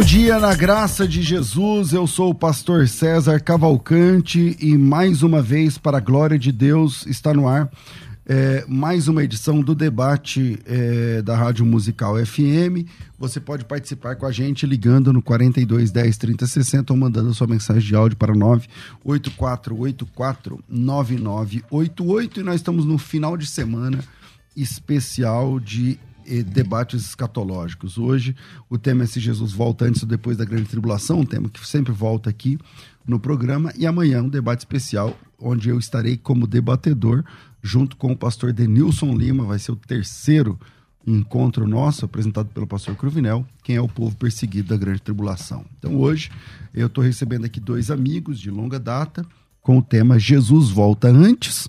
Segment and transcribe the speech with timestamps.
[0.00, 1.92] Bom dia na graça de Jesus.
[1.92, 7.04] Eu sou o pastor César Cavalcante e mais uma vez, para a glória de Deus,
[7.04, 7.70] está no ar
[8.26, 12.88] é, mais uma edição do debate é, da Rádio Musical FM.
[13.18, 17.46] Você pode participar com a gente ligando no 42 10 30 60 ou mandando sua
[17.46, 22.40] mensagem de áudio para 98484 9988.
[22.40, 24.02] E nós estamos no final de semana
[24.56, 26.00] especial de
[26.42, 27.98] debates escatológicos.
[27.98, 28.34] Hoje
[28.68, 31.66] o tema é se Jesus volta antes ou depois da grande tribulação, um tema que
[31.66, 32.58] sempre volta aqui
[33.06, 33.72] no programa.
[33.76, 37.24] E amanhã um debate especial onde eu estarei como debatedor
[37.62, 39.44] junto com o pastor Denilson Lima.
[39.44, 40.58] Vai ser o terceiro
[41.06, 45.64] encontro nosso, apresentado pelo pastor Cruvinel, quem é o povo perseguido da grande tribulação.
[45.78, 46.30] Então hoje
[46.74, 49.24] eu estou recebendo aqui dois amigos de longa data
[49.62, 51.68] com o tema Jesus volta antes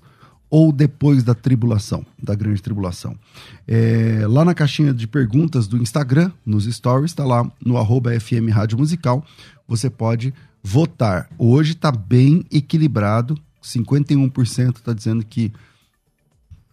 [0.51, 3.17] ou depois da tribulação, da grande tribulação.
[3.65, 8.51] É, lá na caixinha de perguntas do Instagram, nos stories, está lá no arroba FM
[8.51, 9.25] Rádio Musical,
[9.65, 11.29] você pode votar.
[11.37, 15.53] Hoje está bem equilibrado, 51% está dizendo que...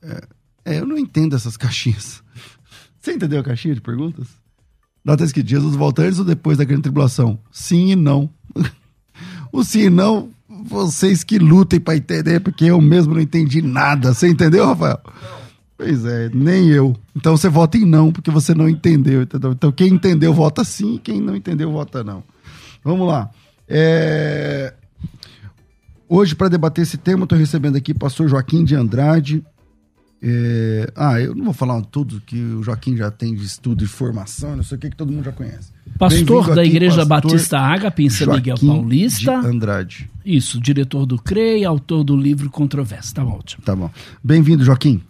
[0.03, 0.29] É,
[0.65, 2.21] é, eu não entendo essas caixinhas.
[3.01, 4.27] Você entendeu a caixinha de perguntas?
[5.07, 7.39] Lá está escrito, Jesus volta ou depois da grande tribulação?
[7.53, 8.29] Sim e não.
[9.53, 14.13] O sim e não vocês que lutem para entender, porque eu mesmo não entendi nada.
[14.13, 15.01] Você entendeu, Rafael?
[15.77, 16.97] Pois é, nem eu.
[17.15, 19.53] Então você vota em não, porque você não entendeu, entendeu?
[19.53, 22.25] Então quem entendeu vota sim, quem não entendeu vota não.
[22.83, 23.31] Vamos lá.
[23.69, 24.75] É...
[26.09, 29.45] Hoje, para debater esse tema, estou recebendo aqui o pastor Joaquim de Andrade,
[30.23, 30.93] é...
[30.97, 34.57] Ah, eu não vou falar tudo que o Joaquim já tem de estudo e formação,
[34.57, 35.73] não sei o que, que todo mundo já conhece.
[35.99, 39.37] Pastor da aqui, Igreja Batista Ágape em São Miguel Paulista.
[39.37, 40.09] Andrade.
[40.25, 43.15] Isso, diretor do CREI, autor do livro Controvérsia.
[43.15, 43.65] Tá ótimo.
[43.65, 43.91] Tá bom.
[44.23, 45.03] Bem-vindo, Joaquim.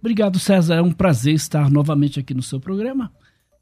[0.00, 0.76] Obrigado, César.
[0.76, 3.10] É um prazer estar novamente aqui no seu programa.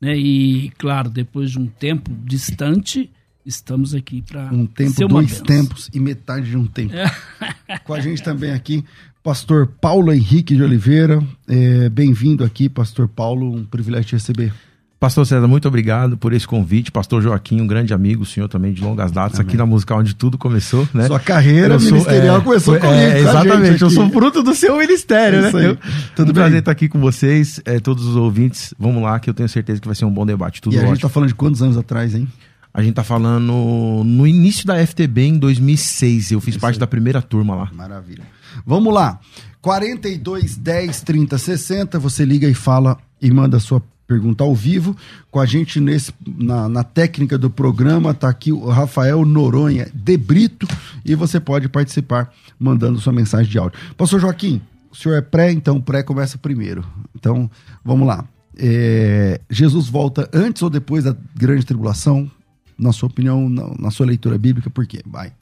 [0.00, 0.16] Né?
[0.16, 3.10] E, claro, depois de um tempo distante,
[3.44, 4.52] estamos aqui para.
[4.52, 6.94] Um tempo, dois tempos e metade de um tempo.
[6.94, 7.78] É.
[7.78, 8.84] Com a gente também aqui,
[9.28, 11.22] pastor Paulo Henrique de Oliveira.
[11.46, 13.54] É, Bem-vindo aqui, pastor Paulo.
[13.54, 14.54] Um privilégio te receber.
[14.98, 16.90] Pastor César, muito obrigado por esse convite.
[16.90, 19.46] Pastor Joaquim, um grande amigo, o senhor também de longas datas Amém.
[19.46, 21.06] aqui na musical onde tudo começou, né?
[21.06, 22.96] Sua carreira eu ministerial sou, é, começou é, comigo.
[22.96, 25.50] É, exatamente, eu sou fruto do seu ministério, né?
[25.54, 25.76] Eu,
[26.16, 26.34] tudo um bem?
[26.34, 28.72] prazer estar aqui com vocês, é, todos os ouvintes.
[28.78, 30.62] Vamos lá, que eu tenho certeza que vai ser um bom debate.
[30.62, 30.94] Tudo e a ótimo.
[30.94, 32.26] gente tá falando de quantos anos atrás, hein?
[32.72, 36.30] A gente tá falando no início da FTB em 2006.
[36.30, 36.80] Eu fiz Isso parte aí.
[36.80, 37.70] da primeira turma lá.
[37.74, 38.37] Maravilha.
[38.66, 39.18] Vamos lá.
[39.60, 41.98] 42 10 30 60.
[41.98, 44.96] Você liga e fala e manda a sua pergunta ao vivo.
[45.30, 50.16] Com a gente nesse, na, na técnica do programa está aqui o Rafael Noronha de
[50.16, 50.66] Brito
[51.04, 53.78] e você pode participar mandando sua mensagem de áudio.
[53.96, 56.84] Pastor Joaquim, o senhor é pré, então pré começa primeiro.
[57.14, 57.50] Então,
[57.84, 58.24] vamos lá.
[58.56, 62.28] É, Jesus volta antes ou depois da grande tribulação?
[62.76, 65.00] Na sua opinião, na, na sua leitura bíblica, por quê?
[65.04, 65.32] Vai.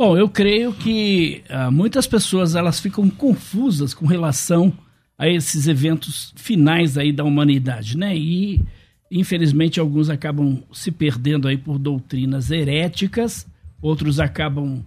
[0.00, 4.72] Bom, eu creio que uh, muitas pessoas elas ficam confusas com relação
[5.18, 8.16] a esses eventos finais aí da humanidade, né?
[8.16, 8.64] E
[9.10, 13.46] infelizmente alguns acabam se perdendo aí por doutrinas heréticas,
[13.82, 14.82] outros acabam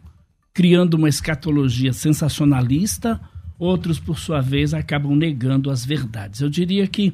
[0.52, 3.22] criando uma escatologia sensacionalista,
[3.60, 6.42] outros por sua vez acabam negando as verdades.
[6.42, 7.14] Eu diria que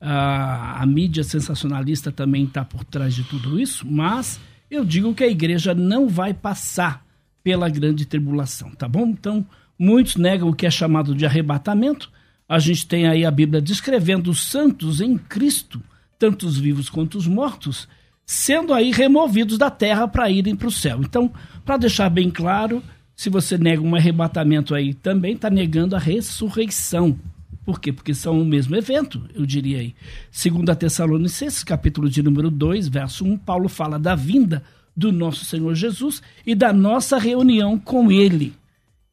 [0.00, 5.22] a, a mídia sensacionalista também está por trás de tudo isso, mas eu digo que
[5.22, 7.05] a igreja não vai passar
[7.46, 9.06] pela grande tribulação, tá bom?
[9.06, 9.46] Então,
[9.78, 12.10] muitos negam o que é chamado de arrebatamento.
[12.48, 15.80] A gente tem aí a Bíblia descrevendo os santos em Cristo,
[16.18, 17.86] tanto os vivos quanto os mortos,
[18.24, 20.98] sendo aí removidos da terra para irem para o céu.
[21.02, 21.32] Então,
[21.64, 22.82] para deixar bem claro,
[23.14, 27.16] se você nega um arrebatamento aí, também está negando a ressurreição.
[27.64, 27.92] Por quê?
[27.92, 29.94] Porque são o mesmo evento, eu diria aí.
[30.32, 34.64] Segundo a Tessalonicenses, capítulo de número 2, verso 1, Paulo fala da vinda
[34.96, 38.54] do nosso Senhor Jesus e da nossa reunião com Ele.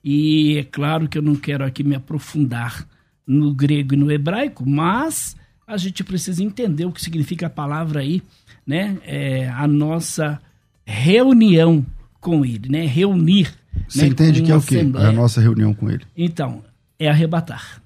[0.04, 2.88] E é claro que eu não quero aqui me aprofundar
[3.26, 5.36] no grego e no hebraico, mas
[5.66, 8.22] a gente precisa entender o que significa a palavra aí,
[8.66, 8.98] né?
[9.04, 10.42] É a nossa
[10.86, 11.86] reunião
[12.20, 12.86] com Ele, né?
[12.86, 13.54] Reunir.
[13.88, 14.78] Você né, entende que é o quê?
[14.78, 15.06] assembleia.
[15.06, 16.06] É a nossa reunião com ele.
[16.16, 16.64] Então,
[17.00, 17.82] é arrebatar.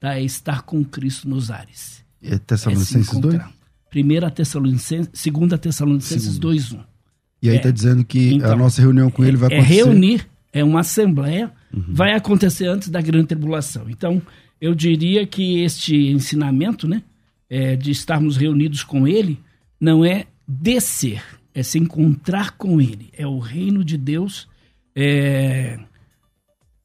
[0.00, 0.14] Tá?
[0.14, 2.04] É estar com Cristo nos ares.
[2.22, 3.34] É É Tessalonicenses se 2?
[3.34, 3.52] encontrar.
[3.90, 6.48] Primeira Tessalonicenses, segunda Tessalonicenses Segundo.
[6.48, 6.84] 2:1.
[7.42, 7.60] E aí É.
[7.60, 9.82] tá dizendo que a Então, nossa reunião com ele vai é acontecer.
[9.82, 9.88] Uhum.
[9.90, 11.52] reunir, é uma assembleia,
[11.88, 13.88] vai acontecer antes da grande tribulação.
[13.90, 14.22] Então,
[14.60, 17.02] eu diria que este ensinamento, né,
[17.50, 19.38] é, de estarmos reunidos com ele,
[19.80, 21.22] não é descer,
[21.54, 23.10] é se encontrar com ele.
[23.16, 24.48] É o reino de Deus,
[24.94, 25.78] é,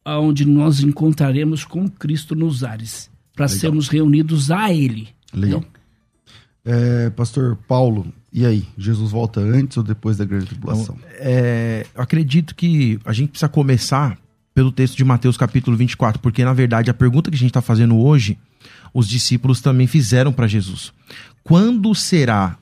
[0.05, 5.09] onde nós encontraremos com Cristo nos ares, para sermos reunidos a ele.
[5.33, 5.63] Legal.
[6.65, 8.65] É, Pastor Paulo, e aí?
[8.77, 10.97] Jesus volta antes ou depois da grande tribulação?
[11.13, 14.17] É, eu acredito que a gente precisa começar
[14.53, 17.61] pelo texto de Mateus capítulo 24, porque na verdade a pergunta que a gente está
[17.61, 18.37] fazendo hoje,
[18.93, 20.93] os discípulos também fizeram para Jesus.
[21.43, 22.57] Quando será,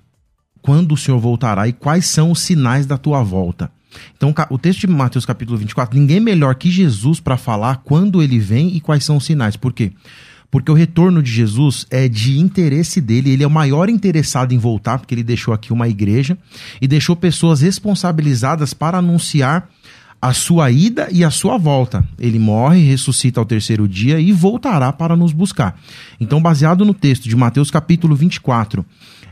[0.62, 3.72] quando o Senhor voltará e quais são os sinais da tua volta?
[4.16, 8.38] Então, o texto de Mateus capítulo 24, ninguém melhor que Jesus para falar quando ele
[8.38, 9.56] vem e quais são os sinais.
[9.56, 9.92] Por quê?
[9.92, 10.20] Porque
[10.72, 14.98] o retorno de Jesus é de interesse dele, ele é o maior interessado em voltar,
[14.98, 16.38] porque ele deixou aqui uma igreja
[16.82, 19.70] e deixou pessoas responsabilizadas para anunciar
[20.22, 22.04] a sua ida e a sua volta.
[22.18, 25.80] Ele morre, ressuscita ao terceiro dia e voltará para nos buscar.
[26.20, 28.86] Então, baseado no texto de Mateus capítulo 24,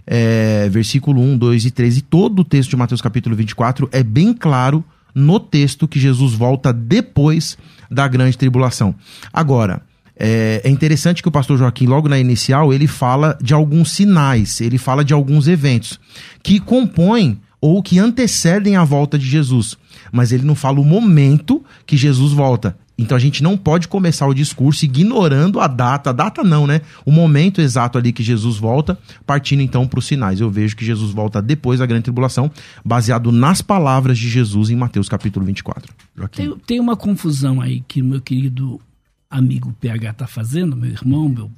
[0.06, 4.02] é, versículo 1, 2 e 3, e todo o texto de Mateus capítulo 24 é
[4.02, 4.84] bem claro
[5.14, 7.58] no texto que Jesus volta depois
[7.92, 8.96] da grande tribulação.
[9.34, 9.82] Agora,
[10.20, 14.62] é, é interessante que o pastor Joaquim, logo na inicial, ele fala de alguns sinais,
[14.62, 16.00] ele fala de alguns eventos
[16.42, 19.78] que compõem ou que antecedem a volta de Jesus.
[20.12, 22.78] Mas ele não fala o momento que Jesus volta.
[22.98, 26.82] Então a gente não pode começar o discurso ignorando a data, a data não, né?
[27.06, 30.40] O momento exato ali que Jesus volta, partindo então para os sinais.
[30.40, 32.52] Eu vejo que Jesus volta depois da grande tribulação,
[32.84, 35.94] baseado nas palavras de Jesus em Mateus capítulo 24.
[36.16, 36.42] Joaquim.
[36.42, 38.82] Tem, tem uma confusão aí que meu querido
[39.30, 41.52] amigo PH está fazendo, meu irmão, meu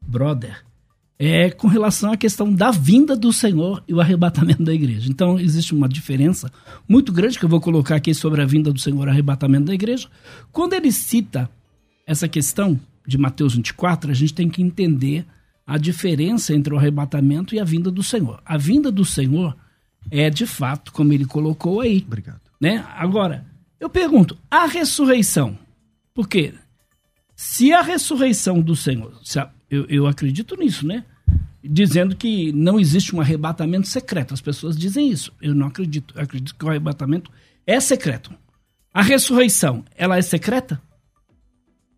[0.00, 0.64] brother,
[1.18, 5.08] é com relação à questão da vinda do Senhor e o arrebatamento da igreja.
[5.08, 6.50] Então, existe uma diferença
[6.88, 9.66] muito grande que eu vou colocar aqui sobre a vinda do Senhor e o arrebatamento
[9.66, 10.08] da igreja.
[10.50, 11.48] Quando ele cita
[12.06, 15.24] essa questão de Mateus 24, a gente tem que entender
[15.66, 18.42] a diferença entre o arrebatamento e a vinda do Senhor.
[18.44, 19.56] A vinda do Senhor
[20.10, 22.40] é, de fato, como ele colocou aí, Obrigado.
[22.60, 22.84] né?
[22.96, 23.46] Agora,
[23.78, 25.56] eu pergunto, a ressurreição,
[26.12, 26.54] por quê?
[27.34, 31.04] Se a ressurreição do Senhor, se a- eu, eu acredito nisso, né?
[31.64, 34.34] Dizendo que não existe um arrebatamento secreto.
[34.34, 35.32] As pessoas dizem isso.
[35.40, 36.12] Eu não acredito.
[36.16, 37.30] Eu acredito que o arrebatamento
[37.66, 38.32] é secreto.
[38.92, 40.80] A ressurreição, ela é secreta?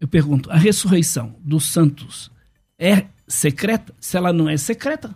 [0.00, 2.30] Eu pergunto, a ressurreição dos santos
[2.78, 3.92] é secreta?
[3.98, 5.14] Se ela não é secreta,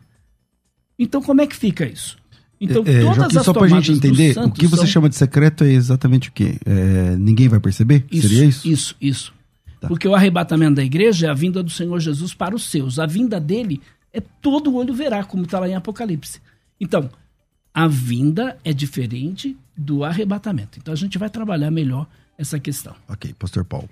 [0.98, 2.16] então como é que fica isso?
[2.60, 5.08] Então, É, todas Joaquim, as só pra tomadas gente entender, o que você são- chama
[5.08, 6.58] de secreto é exatamente o quê?
[6.66, 8.04] É, ninguém vai perceber?
[8.10, 8.66] Seria isso?
[8.66, 9.34] Isso, isso.
[9.80, 9.88] Tá.
[9.88, 12.98] Porque o arrebatamento da igreja é a vinda do Senhor Jesus para os seus.
[12.98, 13.80] A vinda dele
[14.12, 16.40] é todo olho verá, como está lá em Apocalipse.
[16.80, 17.08] Então,
[17.72, 20.78] a vinda é diferente do arrebatamento.
[20.78, 22.94] Então, a gente vai trabalhar melhor essa questão.
[23.08, 23.88] Ok, pastor Paulo.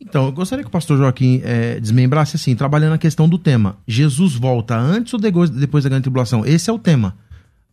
[0.00, 3.76] Então, eu gostaria que o pastor Joaquim eh, desmembrasse assim, trabalhando a questão do tema.
[3.86, 6.46] Jesus volta antes ou depois, depois da grande tribulação?
[6.46, 7.16] Esse é o tema.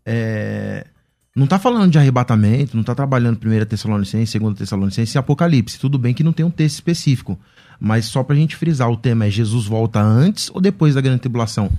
[0.06, 0.88] É,
[1.36, 5.78] não tá falando de arrebatamento, não tá trabalhando 1 Tessalonicense, 2 Tessalonicense e Apocalipse.
[5.80, 7.38] Tudo bem que não tem um texto específico.
[7.80, 11.19] Mas só pra gente frisar, o tema é Jesus volta antes ou depois da grande
[11.19, 11.69] tribulação?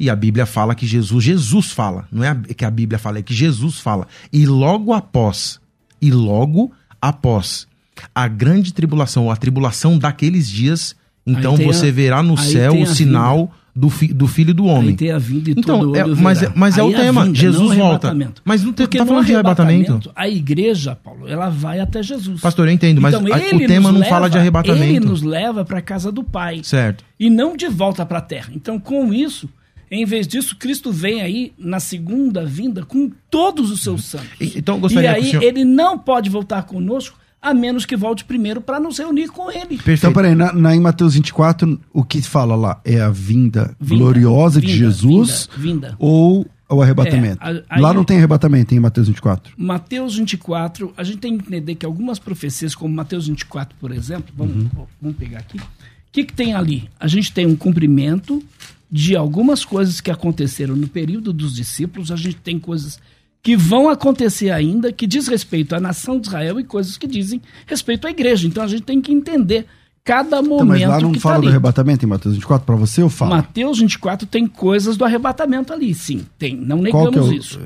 [0.00, 3.18] E a Bíblia fala que Jesus, Jesus fala, não é a- que a Bíblia fala,
[3.18, 4.08] é que Jesus fala.
[4.32, 5.60] E logo após,
[6.02, 7.68] e logo após
[8.12, 12.82] a grande tribulação, ou a tribulação daqueles dias, então você a- verá no céu o
[12.82, 14.88] a sinal do, fi- do Filho do Homem.
[14.88, 17.24] Aí tem a vinda e Então, todo é- olho mas é- mas é o tema,
[17.26, 18.16] vinda, Jesus não o volta.
[18.42, 20.10] Mas não tem- tá falando de arrebatamento?
[20.16, 22.40] A igreja, Paulo, ela vai até Jesus.
[22.40, 24.82] Pastor, eu entendo, mas Então, a- o tema não fala de leva- arrebatamento.
[24.84, 26.60] Ele nos leva para a casa do Pai.
[26.62, 27.04] Certo.
[27.20, 28.50] e não de volta para a terra.
[28.54, 29.48] Então, com isso,
[29.90, 34.28] em vez disso, Cristo vem aí na segunda vinda com todos os seus santos.
[34.40, 37.18] E- então, gostaria e aí senhor- ele não pode voltar conosco
[37.48, 39.76] a menos que volte primeiro para nos reunir com ele.
[39.76, 39.98] Perfeito.
[39.98, 42.80] Então, peraí, na, na, em Mateus 24, o que fala lá?
[42.84, 45.96] É a vinda, Vinda, gloriosa de vinda, Jesus vinda, vinda.
[45.98, 47.38] ou o arrebatamento?
[47.42, 49.52] É, a- aí- lá não tem arrebatamento em Mateus 24.
[49.56, 54.34] Mateus 24, a gente tem que entender que algumas profecias, como Mateus 24, por exemplo,
[54.36, 54.66] vamos,
[55.00, 55.58] vamos pegar aqui.
[55.58, 55.62] O
[56.10, 56.88] que, que tem ali?
[56.98, 58.42] A gente tem um cumprimento
[58.90, 62.98] de algumas coisas que aconteceram no período dos discípulos, a gente tem coisas
[63.42, 67.40] que vão acontecer ainda, que diz respeito à nação de Israel e coisas que dizem
[67.66, 68.46] respeito à igreja.
[68.48, 69.66] Então a gente tem que entender
[70.04, 72.76] cada Então, momento mas lá não que fala tá do arrebatamento em Mateus 24 para
[72.76, 73.36] você ou fala?
[73.36, 77.60] Mateus 24 tem coisas do arrebatamento ali, sim, tem, não negamos é o- isso.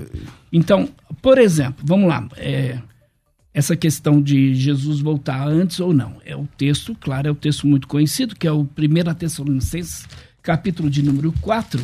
[0.53, 0.89] Então,
[1.23, 2.79] por exemplo, vamos lá, é,
[3.53, 6.17] essa questão de Jesus voltar antes ou não.
[6.25, 10.07] É o texto, claro, é o texto muito conhecido, que é o 1 Tessalonicenses,
[10.43, 11.81] capítulo de número 4.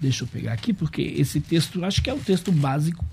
[0.00, 3.04] Deixa eu pegar aqui, porque esse texto, acho que é o texto básico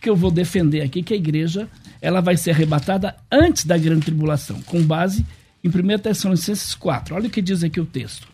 [0.00, 1.68] que eu vou defender aqui, que a igreja
[2.00, 5.24] ela vai ser arrebatada antes da grande tribulação, com base
[5.62, 7.14] em 1 Tessalonicenses 4.
[7.14, 8.26] Olha o que diz aqui o texto.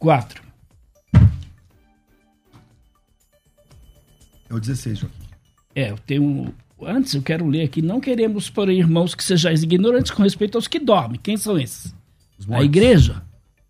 [0.00, 0.42] 4.
[4.50, 5.16] É o 16, Joaquim.
[5.74, 6.52] É, eu tenho.
[6.84, 7.80] Antes, eu quero ler aqui.
[7.80, 11.20] Não queremos, porém, irmãos, que sejais ignorantes com respeito aos que dormem.
[11.22, 11.94] Quem são esses?
[12.50, 13.22] A igreja.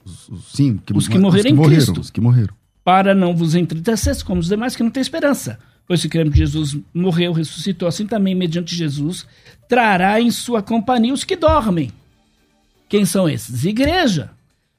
[0.04, 2.00] Os, os, sim, que, os que morreram em morreram, Cristo.
[2.00, 2.54] Os que morreram.
[2.84, 5.58] Para não vos entristecer como os demais que não têm esperança.
[5.86, 9.26] Pois se cremos que Jesus morreu, ressuscitou, assim também, mediante Jesus,
[9.68, 11.90] trará em sua companhia os que dormem.
[12.88, 13.64] Quem são esses?
[13.64, 14.30] Igreja.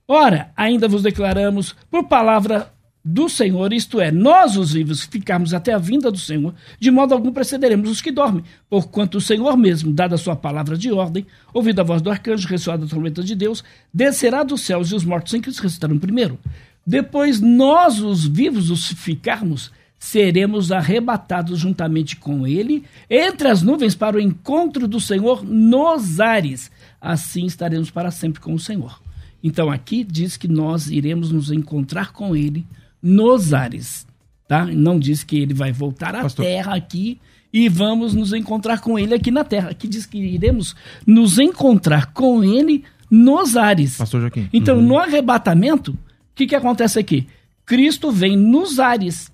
[0.08, 2.72] Ora, ainda vos declaramos por palavra
[3.06, 7.14] do Senhor, isto é, nós os vivos ficarmos até a vinda do Senhor, de modo
[7.14, 11.26] algum precederemos os que dormem, porquanto o Senhor mesmo, dada a sua palavra de ordem,
[11.54, 13.62] ouvindo a voz do arcanjo, ressoada a trombeta de Deus,
[13.94, 16.40] descerá dos céus e os mortos em Cristo ressuscitarão primeiro.
[16.88, 19.70] Depois nós os vivos os ficarmos,
[20.00, 26.72] seremos arrebatados juntamente com ele entre as nuvens para o encontro do Senhor nos ares.
[27.02, 29.02] Assim estaremos para sempre com o Senhor.
[29.42, 32.66] Então aqui diz que nós iremos nos encontrar com ele
[33.04, 34.08] nos ares,
[34.48, 34.66] tá?
[34.66, 36.46] Não diz que ele vai voltar à Pastor.
[36.46, 37.20] terra aqui
[37.52, 39.70] e vamos nos encontrar com ele aqui na terra.
[39.70, 40.74] Aqui diz que iremos
[41.06, 43.98] nos encontrar com ele nos ares.
[43.98, 44.50] Pastor Joaquim.
[44.54, 44.82] Então, uhum.
[44.84, 45.98] no arrebatamento, o
[46.34, 47.28] que, que acontece aqui?
[47.66, 49.32] Cristo vem nos ares.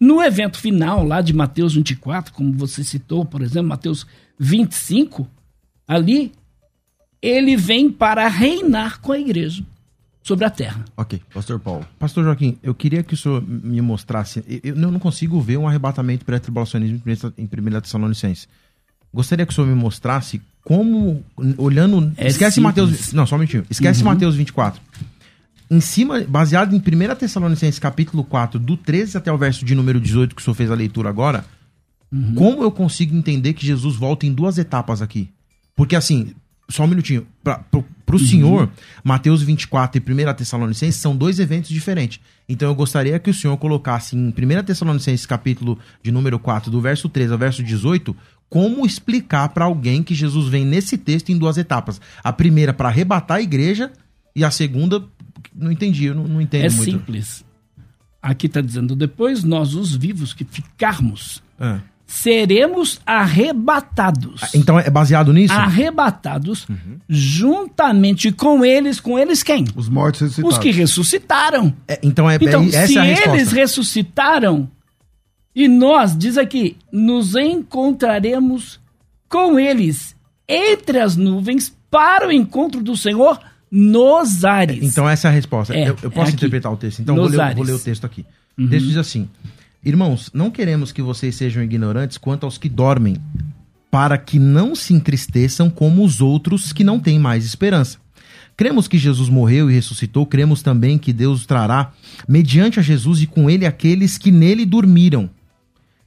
[0.00, 4.06] No evento final lá de Mateus 24, como você citou, por exemplo, Mateus
[4.38, 5.28] 25,
[5.86, 6.32] ali
[7.20, 9.62] ele vem para reinar com a igreja
[10.22, 10.84] sobre a terra.
[10.96, 11.86] Ok, Pastor Paulo.
[11.98, 14.44] Pastor Joaquim, eu queria que o senhor me mostrasse.
[14.62, 17.02] Eu, não consigo ver um arrebatamento pré-tribulacionismo
[17.38, 18.48] em 1 Tessalonicenses.
[19.12, 21.24] Gostaria que o senhor me mostrasse como,
[21.56, 22.12] olhando.
[22.16, 22.62] É esquece simples.
[22.62, 23.12] Mateus.
[23.12, 23.64] Não, só um minutinho.
[23.68, 24.08] Esquece uhum.
[24.08, 24.80] Mateus 24
[25.70, 30.00] em cima, baseado em 1 Tessalonicenses capítulo 4, do 13 até o verso de número
[30.00, 31.44] 18, que o senhor fez a leitura agora,
[32.10, 32.34] uhum.
[32.34, 35.30] como eu consigo entender que Jesus volta em duas etapas aqui?
[35.76, 36.34] Porque assim,
[36.70, 38.18] só um minutinho, para o uhum.
[38.18, 38.70] senhor,
[39.04, 42.20] Mateus 24 e 1 Tessalonicenses são dois eventos diferentes.
[42.48, 46.80] Então eu gostaria que o senhor colocasse em 1 Tessalonicenses capítulo de número 4, do
[46.80, 48.16] verso 13 ao verso 18,
[48.48, 52.00] como explicar para alguém que Jesus vem nesse texto em duas etapas.
[52.22, 53.92] A primeira para arrebatar a igreja
[54.34, 55.04] e a segunda
[55.54, 56.88] não entendi, eu não, não entendo é muito.
[56.88, 57.44] É simples.
[58.22, 61.80] Aqui está dizendo, depois nós, os vivos que ficarmos, é.
[62.10, 64.42] Seremos arrebatados.
[64.42, 65.54] Ah, então é baseado nisso?
[65.54, 66.98] Arrebatados uhum.
[67.08, 69.64] juntamente com eles, com eles quem?
[69.76, 70.56] Os mortos ressuscitados.
[70.56, 71.72] Os que ressuscitaram.
[71.86, 73.36] É, então é, então, essa se é a resposta.
[73.36, 74.68] eles ressuscitaram
[75.54, 78.80] e nós, diz aqui, nos encontraremos
[79.28, 80.16] com eles
[80.48, 83.38] entre as nuvens para o encontro do Senhor
[83.70, 84.82] nos ares.
[84.82, 85.72] Então essa é a resposta.
[85.72, 86.98] É, eu, eu, posso é interpretar o texto.
[87.02, 88.26] Então vou ler, vou ler, o texto aqui.
[88.58, 88.66] Uhum.
[88.66, 89.28] O texto diz assim:
[89.82, 93.16] Irmãos, não queremos que vocês sejam ignorantes quanto aos que dormem,
[93.90, 97.98] para que não se entristeçam como os outros que não têm mais esperança.
[98.56, 101.92] Cremos que Jesus morreu e ressuscitou, cremos também que Deus trará,
[102.28, 105.30] mediante a Jesus e com ele, aqueles que nele dormiram.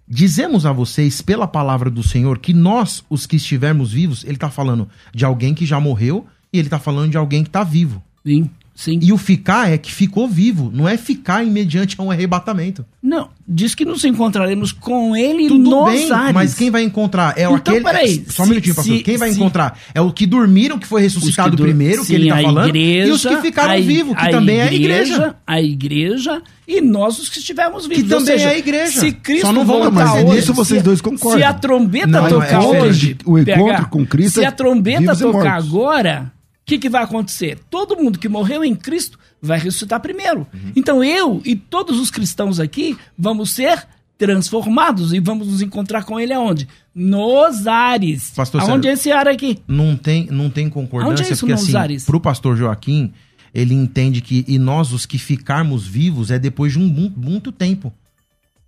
[0.07, 4.51] Dizemos a vocês, pela palavra do Senhor, que nós, os que estivermos vivos, ele está
[4.51, 8.03] falando de alguém que já morreu e ele está falando de alguém que está vivo.
[8.23, 8.99] Sim, sim.
[9.01, 12.85] E o ficar é que ficou vivo, não é ficar mediante a um arrebatamento.
[13.01, 16.33] Não, diz que nos encontraremos com ele Tudo nos bem, ares.
[16.33, 17.81] Mas quem vai encontrar é então, aquele.
[17.81, 19.03] Peraí, só um minutinho, pastor.
[19.03, 22.15] Quem vai se, encontrar é o que dormiram, que foi ressuscitado que primeiro, sim, que
[22.15, 25.35] ele está falando, igreja, e os que ficaram vivos, que também igreja, é a igreja.
[25.45, 28.03] A igreja e nós os que estivermos vivos.
[28.03, 28.99] Que também seja, é a igreja.
[28.99, 31.39] Se Cristo Só não voltar mas hoje, nisso vocês dois concordam.
[31.39, 34.39] Se a trombeta não, tocar é hoje, o encontro com Cristo.
[34.39, 36.31] Se a trombeta tocar agora,
[36.63, 37.59] o que, que, vai acontecer?
[37.69, 40.47] Todo mundo que morreu em Cristo vai ressuscitar primeiro.
[40.53, 40.71] Uhum.
[40.75, 43.85] Então eu e todos os cristãos aqui vamos ser
[44.17, 46.65] transformados e vamos nos encontrar com ele aonde?
[46.95, 48.31] Nos ares.
[48.31, 49.59] Pastor aonde é esse ar aqui?
[49.67, 52.05] Não tem, não tem concordância, é isso, porque assim, ares?
[52.05, 53.11] pro pastor Joaquim,
[53.53, 57.93] ele entende que e nós os que ficarmos vivos é depois de um muito tempo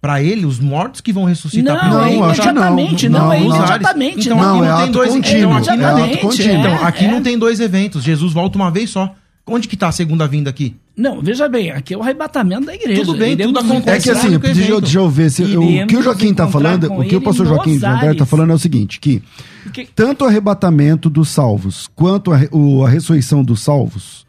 [0.06, 2.20] para ele, os mortos que vão ressuscitar não, primeiro.
[2.20, 4.28] Não, imediatamente, não, não, é imediatamente.
[4.28, 6.58] Então não, aqui não, é tem dois contínuo, então, aqui, é não, contínuo.
[6.60, 7.12] então, aqui é.
[7.12, 8.04] não tem dois eventos.
[8.04, 9.16] Jesus volta uma vez só.
[9.48, 10.76] Onde que tá a segunda vinda aqui?
[10.96, 13.02] Não, veja bem, aqui é o arrebatamento da igreja.
[13.02, 14.10] Tudo bem, Iremos tudo acontece.
[14.10, 16.94] É que assim, deixa eu, deixa eu ver se o que o Joaquim está falando,
[16.94, 19.24] o que o pastor Joaquim André está falando é o seguinte, que
[19.64, 19.88] Porque...
[19.96, 24.25] tanto o arrebatamento dos salvos quanto a, o, a ressurreição dos salvos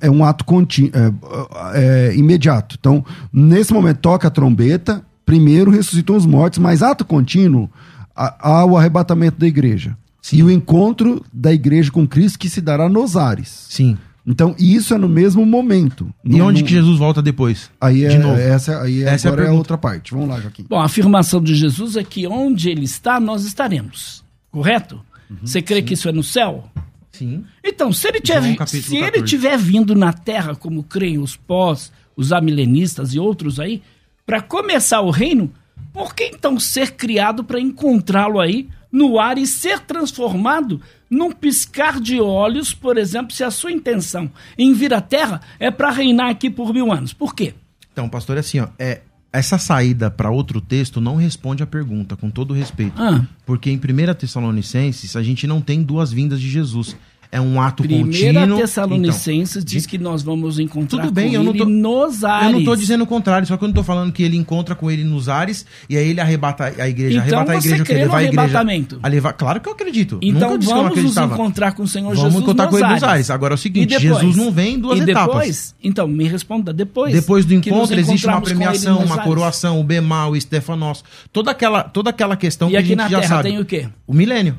[0.00, 2.76] é um ato contínuo, é, é, imediato.
[2.78, 7.70] Então, nesse momento toca a trombeta, primeiro ressuscitou os mortos, mas ato contínuo
[8.14, 9.96] há o arrebatamento da igreja.
[10.20, 10.36] Sim.
[10.36, 13.66] E o encontro da igreja com Cristo que se dará nos ares.
[13.68, 13.96] Sim.
[14.24, 16.08] Então, isso é no mesmo momento.
[16.24, 17.68] E onde não- que Jesus volta depois?
[17.80, 18.38] Aí é, De novo.
[18.38, 19.58] essa, aí Essa é a agora é, a pergunta.
[19.58, 20.12] outra parte.
[20.12, 20.64] Vamos lá, Joaquim.
[20.70, 24.22] Bom, a afirmação de Jesus é que onde ele está, nós estaremos.
[24.52, 25.00] Correto?
[25.28, 26.70] Uhum, Você crê que isso é no céu?
[27.12, 27.44] Sim.
[27.62, 29.24] Então, se ele tiver, João se ele 14.
[29.24, 33.82] tiver vindo na Terra, como creem os pós, os amilenistas e outros aí,
[34.24, 35.52] para começar o reino,
[35.92, 42.00] por que então ser criado para encontrá-lo aí no ar e ser transformado num piscar
[42.00, 46.30] de olhos, por exemplo, se a sua intenção em vir à Terra é para reinar
[46.30, 47.12] aqui por mil anos?
[47.12, 47.54] Por quê?
[47.92, 52.16] Então, pastor, é assim, ó, é, essa saída para outro texto não responde à pergunta,
[52.16, 53.00] com todo respeito.
[53.00, 53.24] Ah.
[53.46, 56.94] Porque em 1 Tessalonicenses a gente não tem duas vindas de Jesus.
[57.34, 58.58] É um ato Primeira contínuo.
[58.58, 62.48] Tessalonicenses diz de- que nós vamos encontrar Tudo bem, eu não tô- nos ares.
[62.48, 64.74] Eu não tô dizendo o contrário, só que eu não tô falando que ele encontra
[64.74, 67.22] com ele nos ares e aí ele arrebata a igreja.
[67.26, 69.00] Então arrebata a igreja, crê no a igreja arrebatamento?
[69.02, 69.32] a levar.
[69.32, 70.18] Claro que eu acredito.
[70.20, 72.64] Então Nunca disse que eu não vamos nos encontrar com o Senhor Vamos Jesus encontrar
[72.66, 73.30] nos com ele nos ares.
[73.30, 74.20] Agora é o seguinte, E depois?
[74.20, 75.34] Jesus não vem em duas e etapas.
[75.34, 75.74] depois?
[75.82, 77.14] Então, me responda, depois.
[77.14, 79.24] Depois do que encontro existe uma premiação, uma ares.
[79.24, 82.98] coroação, o Bemal, o Stefanos, toda aquela, toda aquela questão E que a aqui gente
[82.98, 83.48] na já Terra sabe.
[83.48, 83.88] tem o quê?
[84.06, 84.58] O milênio.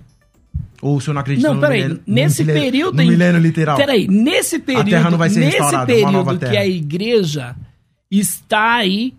[0.83, 2.03] Ou o senhor não acredita Não, no peraí, milênio?
[2.05, 2.95] no nesse milênio- período...
[2.97, 3.77] No milênio literal.
[3.77, 4.89] Peraí, nesse período...
[4.89, 7.55] Terra não vai ser nesse restaurada, uma nova período que a igreja
[8.11, 9.13] está aí,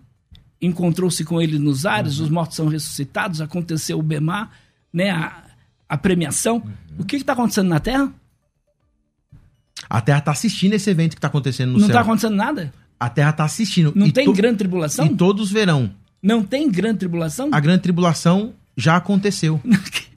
[0.61, 2.25] encontrou-se com ele nos ares, Uhum.
[2.25, 4.51] os mortos são ressuscitados, aconteceu o Bemar,
[4.93, 5.43] né, a,
[5.89, 6.57] a premiação.
[6.57, 6.71] Uhum.
[6.99, 8.13] O que está acontecendo na Terra?
[9.89, 11.87] A Terra tá assistindo esse evento que tá acontecendo no não céu.
[11.89, 12.73] está acontecendo nada?
[12.99, 13.91] A Terra tá assistindo.
[13.95, 15.05] Não E tem grande tribulação?
[15.05, 15.91] E todos verão.
[16.23, 17.49] Não tem grande tribulação?
[17.51, 19.59] A grande tribulação já aconteceu.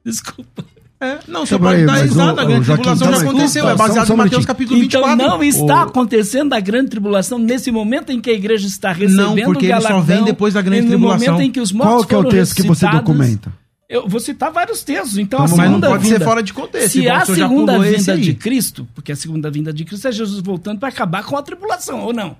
[0.04, 0.64] Desculpa.
[1.02, 2.42] É, não, você Então, pode peraí, dar risada.
[2.42, 3.64] A grande Joaquim, tribulação tá, já aconteceu.
[3.64, 5.16] É só- baseado só em um Mateus capítulo Então 24.
[5.16, 9.16] não está O- acontecendo a grande tribulação nesse momento em que a igreja está recebendo
[9.16, 11.32] Não, porque o ele só vem depois da grande e no tribulação.
[11.32, 13.50] momento em que os mortos Qual que é o texto que você documenta?
[13.88, 15.16] Eu vou citar vários textos.
[15.16, 16.90] Então, Então, a mas Mas não segunda pode vinda, ser fora de contexto.
[16.90, 18.20] Se a segunda vinda aí.
[18.20, 21.42] de Cristo, porque a segunda vinda de Cristo é Jesus voltando para acabar com a
[21.42, 22.36] tribulação, ou não?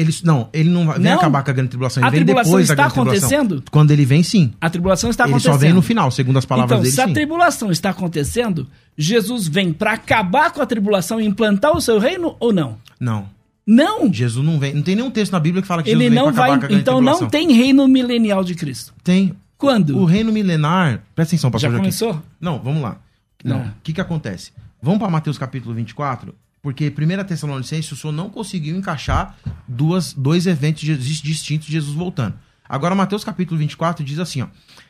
[0.00, 1.18] Ele, não, ele não vai- vem Não.
[1.18, 2.00] acabar com a grande tribulação.
[2.00, 3.28] Ele A vem tribulação depois da está grande tribulação.
[3.38, 3.64] acontecendo?
[3.70, 4.52] Quando ele vem, sim.
[4.60, 5.52] A tribulação está ele acontecendo.
[5.54, 7.12] só vem no final, segundo as palavras então, dele, se a sim.
[7.14, 12.36] tribulação está acontecendo, Jesus vem para acabar com a tribulação e implantar o seu reino
[12.38, 12.78] ou não?
[13.00, 13.28] Não.
[13.66, 14.12] Não.
[14.12, 14.72] Jesus não vem.
[14.72, 16.50] Não tem nenhum texto na Bíblia que fala que Ele Jesus vem não acabar vai.
[16.50, 17.22] com a grande Então tribulação.
[17.22, 18.94] não tem reino milenial de Cristo.
[19.04, 19.34] Tem.
[19.58, 19.98] Quando?
[19.98, 21.02] O reino milenar.
[21.14, 22.22] Presta atenção, pastor Já começou?
[22.40, 22.96] Não, vamos lá.
[23.44, 23.56] Não.
[23.56, 23.74] O Não.
[23.82, 24.52] que que acontece?
[24.80, 26.32] Vamos para Mateus capítulo 24,
[26.68, 31.96] porque 1 Tessalonicenses o senhor não conseguiu encaixar duas, dois eventos dis- distintos de Jesus
[31.96, 32.34] voltando.
[32.68, 34.48] Agora, Mateus capítulo 24 diz assim, ó.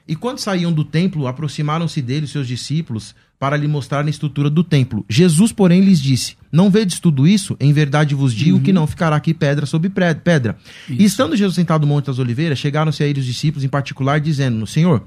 [0.08, 4.64] E quando saíam do templo, aproximaram-se dele seus discípulos para lhe mostrar a estrutura do
[4.64, 5.06] templo.
[5.08, 7.56] Jesus, porém, lhes disse: Não vedes tudo isso?
[7.60, 10.58] Em verdade vos digo que não ficará aqui pedra sobre pedra.
[10.88, 14.18] E estando Jesus sentado no Monte das Oliveiras, chegaram-se a ele os discípulos em particular,
[14.18, 15.04] dizendo: Senhor,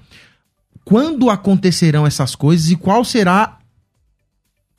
[0.85, 3.57] quando acontecerão essas coisas e qual será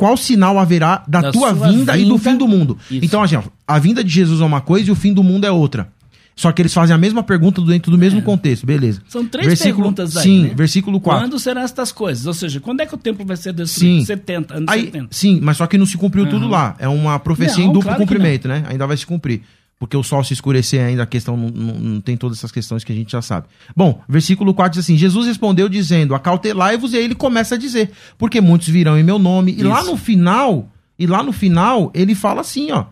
[0.03, 2.31] qual sinal haverá da, Da tua sua vinda, e do vinda.
[2.31, 2.77] fim do mundo.
[2.91, 3.05] Isso.
[3.05, 5.45] Então, assim, ó, a vinda de Jesus é uma coisa e o fim do mundo
[5.45, 5.87] é outra.
[6.35, 9.01] Só que eles fazem a mesma pergunta dentro do mesmo contexto, beleza.
[9.07, 10.53] São três versículo, perguntas aí, Sim, né?
[10.57, 11.23] versículo 4.
[11.25, 12.27] Quando serão estas coisas?
[12.27, 14.01] Ou seja, quando é que o templo vai ser destruído?
[14.01, 14.05] Sim.
[14.07, 15.07] 70, anos Aí, 70.
[15.12, 16.75] sim, mas só que não se cumpriu tudo lá.
[16.81, 18.65] É uma profecia Não, em duplo claro cumprimento, né?
[18.67, 19.43] Ainda vai se cumprir.
[19.83, 22.85] Porque o sol se escurecer ainda, a questão não, não- não tem todas essas questões
[22.85, 23.49] que a gente já sabe.
[23.75, 27.90] Bom, versículo 4 diz assim: Jesus respondeu dizendo: Acautelai-vos, e aí ele começa a dizer,
[28.16, 29.53] porque muitos virão em meu nome.
[29.59, 29.90] E lá Isso.
[29.90, 32.85] no final, e lá no final, ele fala assim, ó.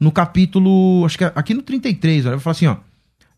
[0.00, 1.04] No capítulo.
[1.04, 2.76] Acho que é aqui no 33, olha, ele fala assim, ó.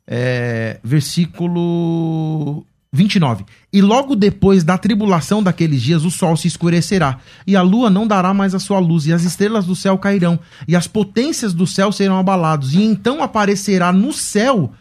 [0.07, 3.45] É, versículo 29.
[3.73, 8.07] E logo depois da tribulação daqueles dias, o sol se escurecerá, e a lua não
[8.07, 11.67] dará mais a sua luz, e as estrelas do céu cairão, e as potências do
[11.67, 14.73] céu serão abalados, e então aparecerá no céu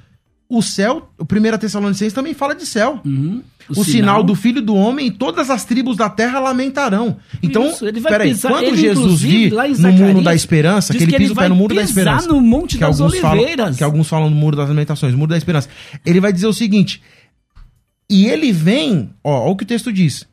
[0.49, 1.11] o céu.
[1.19, 2.99] O 1 Tessalonicenses também fala de céu.
[3.05, 3.43] Uhum.
[3.69, 7.17] O, sinal, do filho do homem e todas as tribos da terra lamentarão.
[7.43, 11.03] Então, Isso, ele vai peraí, pisar- quando ele, Jesus vir no muro da esperança, que
[11.03, 12.27] ele que ele pisa o pé no muro da esperança.
[12.27, 13.55] no Monte que das Oliveiras.
[13.57, 15.69] Falam, que alguns falam no muro das lamentações, muro da esperança.
[16.03, 16.99] Ele vai dizer o seguinte:
[18.09, 20.27] e ele vem, ó, olha o que o texto diz.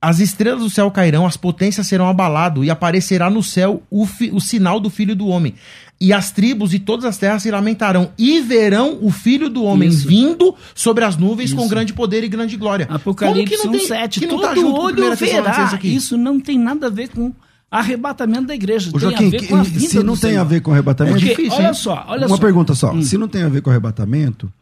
[0.00, 4.30] As estrelas do céu cairão, as potências serão abaladas, e aparecerá no céu o, fi-
[4.32, 5.54] o sinal do Filho do Homem.
[6.00, 9.88] E as tribos e todas as terras se lamentarão, e verão o Filho do Homem
[9.88, 10.08] Isso.
[10.08, 11.70] vindo sobre as nuvens com Isso.
[11.70, 12.88] grande poder e grande glória.
[12.90, 14.18] Apocalipse Como que não tem- 1,7.
[14.20, 15.78] que não Todo tá junto com olho 1 verá.
[15.84, 17.32] Isso não tem nada a ver com
[17.70, 18.88] arrebatamento da igreja.
[18.90, 20.44] Ô, tem Joaquim, a ver com a se não do tem a Senhor.
[20.46, 21.16] ver com arrebatamento.
[21.18, 21.74] Porque, difícil, olha hein?
[21.74, 22.42] só, olha Uma só.
[22.42, 22.92] pergunta só.
[22.92, 23.02] Hum.
[23.02, 24.52] Se não tem a ver com arrebatamento,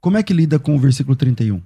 [0.00, 1.62] como é que lida com o versículo 31?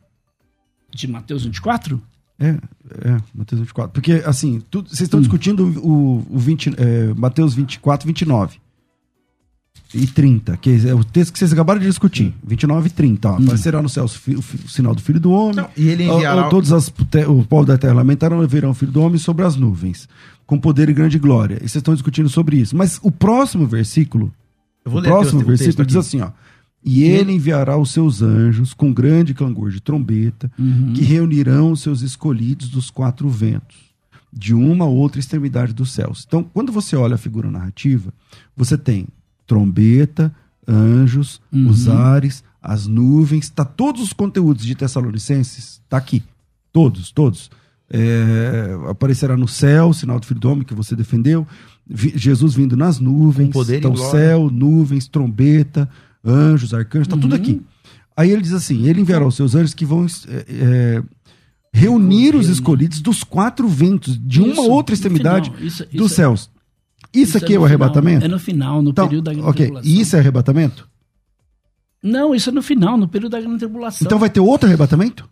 [0.94, 2.00] De Mateus 24?
[2.38, 3.92] É, é, Mateus 24.
[3.92, 5.04] Porque, assim, tu- vocês Hum.
[5.04, 8.58] estão discutindo o, o 20, é, Mateus 24, 29.
[9.92, 12.34] e 30, que é o texto que vocês acabaram de discutir.
[12.44, 13.30] 29 e 30.
[13.30, 15.54] Ó, Aparecerá no céu o, fi- o sinal do Filho do Homem.
[15.56, 16.88] Não, e ele enviará- todos as,
[17.28, 20.08] o povo da terra lamentarão e verão o Filho do Homem sobre as nuvens,
[20.46, 21.56] com poder e grande glória.
[21.56, 22.76] E vocês estão discutindo sobre isso.
[22.76, 24.32] Mas o próximo versículo,
[24.84, 26.30] Eu vou o próximo o- versículo diz assim, ó.
[26.84, 30.50] E ele enviará os seus anjos com grande clangor de trombeta,
[30.94, 33.76] que reunirão os seus escolhidos dos quatro ventos,
[34.30, 36.24] de uma a outra extremidade dos céus.
[36.26, 38.12] Então, quando você olha a figura narrativa,
[38.54, 39.06] você tem
[39.46, 40.34] trombeta,
[40.68, 46.22] anjos, os ares, as nuvens, tá todos os conteúdos de Tessalonicenses, tá aqui.
[46.72, 47.50] Todos, todos.
[47.90, 51.46] É, aparecerá no céu, o sinal do Filho do Homem que você defendeu.
[51.86, 53.50] Vi- Jesus vindo nas nuvens.
[53.78, 55.88] Então, céu, nuvens, trombeta,
[56.24, 57.60] anjos, arcanjos, tá tudo aqui.
[58.16, 61.02] Aí ele diz assim: ele enviará os seus anjos que vão é, é,
[61.72, 65.64] reunir os escolhidos dos quatro ventos, de uma Isso, outra no extremidade final.
[65.66, 66.50] Isso- dos isso- céus.
[67.12, 68.24] Isso, aqui é, no o final, arrebatamento?
[68.24, 69.66] É no final, no então, período da grande ok.
[69.66, 69.90] tribulação.
[69.92, 70.88] E isso é arrebatamento?
[72.02, 74.04] Não, isso é no final, no período da grande tribulação.
[74.04, 75.28] Então vai ter outro arrebatamento?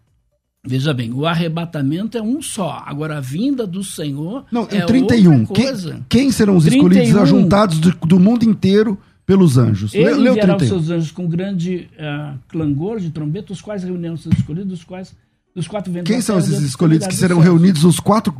[0.64, 2.82] Veja bem, o arrebatamento é um só.
[2.86, 5.40] Agora, a vinda do Senhor Não, é em 31.
[5.40, 6.06] outra Quem, coisa.
[6.08, 6.88] quem serão os 31.
[6.88, 8.96] escolhidos ajuntados do, do mundo inteiro
[9.32, 9.94] pelos anjos?
[9.94, 10.68] Ele o enviará os 31.
[10.68, 14.84] seus anjos com grande ah, clangor de trombeta, os quais reunirão os seus escolhidos, dos
[14.84, 15.14] quais
[15.54, 18.34] dos quatro ventos Quem são esses escolhidos que serão reunidos nos quatro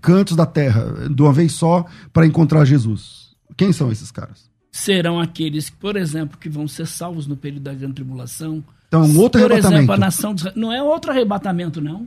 [0.00, 3.34] cantos da terra, de uma vez só, para encontrar Jesus?
[3.56, 4.48] Quem são esses caras?
[4.70, 8.62] Serão aqueles, por exemplo, que vão ser salvos no período da grande tribulação.
[8.88, 9.78] Então, um outro por arrebatamento.
[9.78, 10.52] exemplo, a nação de.
[10.54, 12.06] Não é outro arrebatamento, não.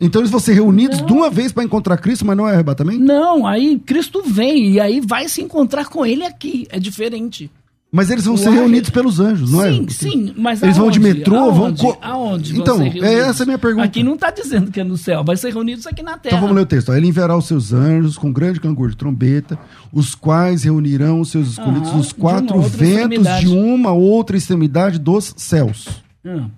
[0.00, 1.06] Então eles vão ser reunidos Não.
[1.06, 2.98] de uma vez para encontrar Cristo, mas não é arrebatamento?
[2.98, 6.66] Não, aí Cristo vem e aí vai se encontrar com ele aqui.
[6.70, 7.48] É diferente.
[7.94, 8.54] Mas eles vão ser Uai.
[8.54, 9.90] reunidos pelos anjos, não sim, é?
[9.90, 11.14] sim, mas Eles vão de aonde?
[11.14, 11.82] metrô, vão Aonde?
[11.82, 13.84] co- Aonde vão Então, é essa a minha pergunta.
[13.84, 16.36] Aqui não está dizendo que é no céu, vai ser reunidos aqui na terra.
[16.36, 16.90] Então vamos ler o texto.
[16.94, 19.58] Ele enviará os seus anjos com grande clangor de trombeta,
[19.92, 24.98] os quais reunirão os seus escolhidos dos de quatro outra ventos de uma outra extremidade
[24.98, 25.86] dos céus.
[26.24, 26.48] Ah.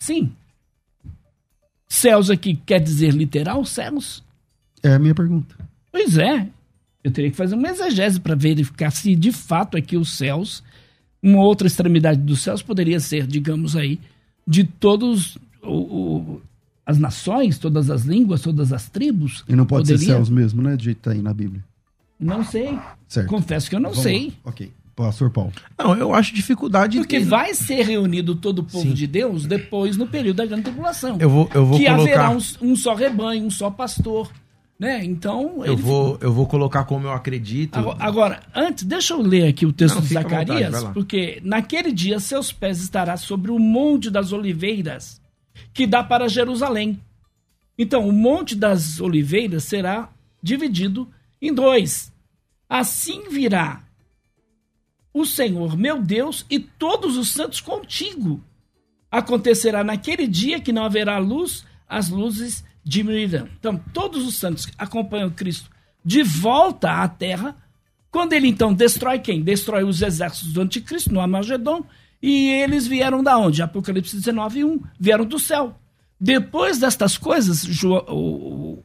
[0.00, 0.32] Sim.
[1.88, 4.24] Céus aqui quer dizer literal céus?
[4.82, 5.54] É a minha pergunta.
[5.92, 6.48] Pois é.
[7.04, 10.62] Eu teria que fazer uma exegese para verificar se de fato aqui os céus,
[11.22, 13.98] uma outra extremidade dos céus poderia ser, digamos aí,
[14.46, 15.70] de todos o-
[16.36, 16.42] o-
[16.86, 19.44] as nações, todas as línguas, todas as tribos.
[19.48, 20.14] E não pode ser Poderia?
[20.14, 20.76] céus mesmo, né?
[20.76, 21.64] Do jeito que tá aí na Bíblia.
[22.18, 22.78] Não sei.
[23.08, 23.28] Certo.
[23.28, 24.26] Confesso que eu não Vamos sei.
[24.44, 24.50] lá.
[24.50, 24.72] Ok.
[24.94, 25.52] Pastor Paulo.
[25.78, 28.94] Não, eu acho dificuldade Porque de- vai ser reunido todo o povo Sim.
[28.94, 31.16] de Deus depois no período da grande tribulação.
[31.18, 32.60] Eu vou, eu vou que haverá colocar.
[32.62, 34.30] um, um só rebanho, um só pastor.
[34.82, 35.04] Né?
[35.04, 35.64] Então.
[35.64, 37.78] Eu vou, eu vou colocar como eu acredito.
[37.78, 40.92] Agora, agora, antes, deixa eu ler aqui o texto Não, de vontade, Zacarias, lá.
[40.92, 45.22] porque naquele dia seus pés estará sobre o monte das oliveiras,
[45.72, 47.00] que dá para Jerusalém.
[47.78, 50.08] Então, o monte das oliveiras será
[50.42, 51.08] dividido
[51.40, 52.12] em dois.
[52.68, 53.84] Assim virá
[55.14, 58.42] o Senhor, meu Deus, e todos os santos contigo.
[59.08, 63.48] Acontecerá naquele dia que não haverá luz, as luzes diminuirão.
[63.58, 65.70] Então, todos os santos que acompanham Cristo
[66.04, 67.56] de volta à terra,
[68.10, 69.40] quando ele então destrói quem?
[69.42, 71.84] Destrói os exércitos do anticristo no Armagedon,
[72.20, 73.62] e eles vieram da onde?
[73.62, 74.80] Apocalipse 19, 1.
[74.98, 75.78] Vieram do céu.
[76.20, 78.84] Depois destas coisas, João, o-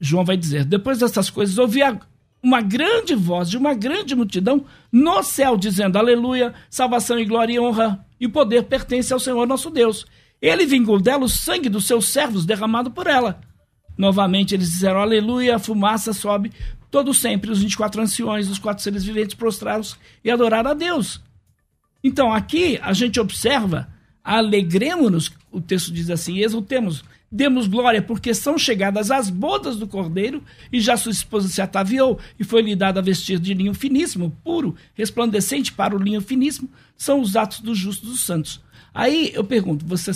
[0.00, 1.98] João vai dizer: depois destas coisas, ouvi a-
[2.42, 7.60] uma grande voz de uma grande multidão no céu, dizendo: Aleluia, salvação e glória e
[7.60, 10.06] honra e poder pertence ao Senhor nosso Deus.
[10.46, 13.40] Ele vingou dela o sangue dos seus servos derramado por ela.
[13.98, 16.52] Novamente eles disseram: Aleluia, a fumaça sobe.
[16.88, 21.20] Todo sempre, os 24 anciões, os quatro seres viventes prostraram-se e adoraram a Deus.
[22.02, 23.88] Então, aqui a gente observa,
[24.22, 30.44] alegremos-nos, o texto diz assim, exultemos, demos glória, porque são chegadas as bodas do cordeiro,
[30.72, 34.76] e já sua esposa se ataviou, e foi-lhe dada a vestir de linho finíssimo, puro,
[34.94, 38.60] resplandecente para o linho finíssimo, são os atos dos justos dos santos.
[38.96, 40.10] Aí eu pergunto, você,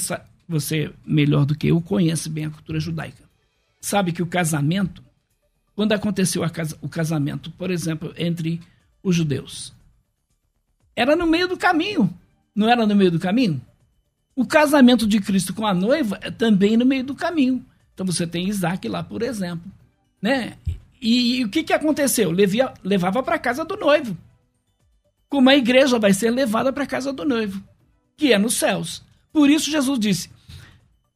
[0.49, 3.23] você melhor do que eu, conhece bem a cultura judaica.
[3.79, 5.05] Sabe que o casamento,
[5.77, 8.59] quando aconteceu casa- o casamento, por exemplo, entre
[9.03, 9.75] os judeus,
[10.97, 12.11] era no meio do caminho.
[12.57, 13.61] Não era no meio do caminho?
[14.35, 17.63] O casamento de Cristo com a noiva é também no meio do caminho.
[17.93, 19.71] Então você tem Isaac lá, por exemplo.
[20.23, 20.57] Né?
[21.03, 22.31] E, e o que, que aconteceu?
[22.31, 24.17] Levia, levava para casa do noivo.
[25.29, 27.63] Como a igreja vai ser levada para casa do noivo,
[28.21, 29.03] que é nos céus.
[29.33, 30.31] Por isso Jesus disse: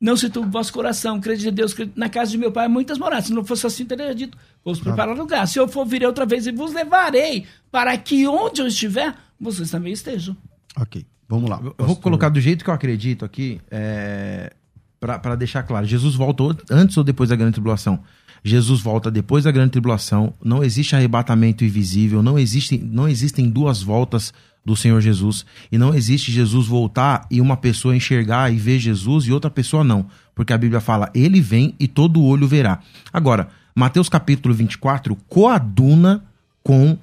[0.00, 2.64] Não se turbe o vosso coração, crede em Deus, crede na casa de meu pai
[2.64, 3.26] há muitas moradas.
[3.26, 5.46] Se não fosse assim, teria dito: Vou preparar lugar.
[5.46, 9.70] Se eu for, virei outra vez e vos levarei, para que onde eu estiver, vocês
[9.70, 10.34] também estejam.
[10.76, 11.04] Ok.
[11.28, 11.60] Vamos lá.
[11.78, 14.52] Eu vou colocar do jeito que eu acredito aqui, é,
[14.98, 15.86] para deixar claro.
[15.86, 18.00] Jesus voltou antes ou depois da grande tribulação?
[18.42, 23.82] Jesus volta depois da grande tribulação, não existe arrebatamento invisível, não existem, não existem duas
[23.82, 28.78] voltas do Senhor Jesus, e não existe Jesus voltar e uma pessoa enxergar e ver
[28.78, 32.80] Jesus e outra pessoa não, porque a Bíblia fala, ele vem e todo olho verá.
[33.12, 36.24] Agora, Mateus capítulo 24 coaduna
[36.62, 36.96] com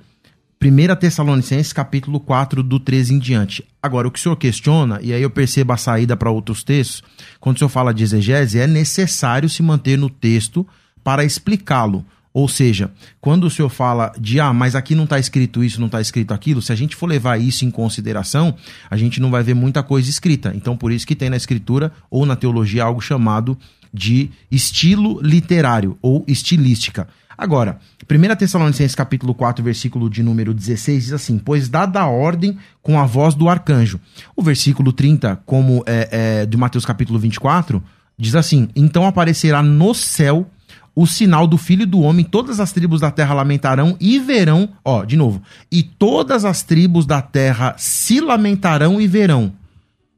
[0.63, 3.65] 1 Tessalonicenses capítulo 4, do 13 em diante.
[3.81, 7.03] Agora, o que o senhor questiona, e aí eu percebo a saída para outros textos,
[7.39, 10.65] quando o senhor fala de exegese, é necessário se manter no texto
[11.03, 12.05] para explicá-lo.
[12.33, 15.87] Ou seja, quando o senhor fala de, ah, mas aqui não está escrito isso, não
[15.87, 18.55] está escrito aquilo, se a gente for levar isso em consideração,
[18.89, 20.53] a gente não vai ver muita coisa escrita.
[20.55, 23.57] Então, por isso que tem na escritura ou na teologia algo chamado
[23.93, 27.07] de estilo literário ou estilística.
[27.37, 32.57] Agora, 1 Tessalonicenses capítulo 4, versículo de número 16 diz assim: Pois dada a ordem
[32.81, 33.99] com a voz do arcanjo.
[34.35, 37.83] O versículo 30, como é, é, de Mateus capítulo 24,
[38.17, 40.47] diz assim: Então aparecerá no céu
[40.95, 45.05] o sinal do Filho do Homem, todas as tribos da terra lamentarão e verão, ó,
[45.05, 49.53] de novo, e todas as tribos da terra se lamentarão e verão.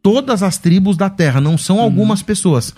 [0.02, 2.74] Todas as tribos da terra, não são algumas pessoas.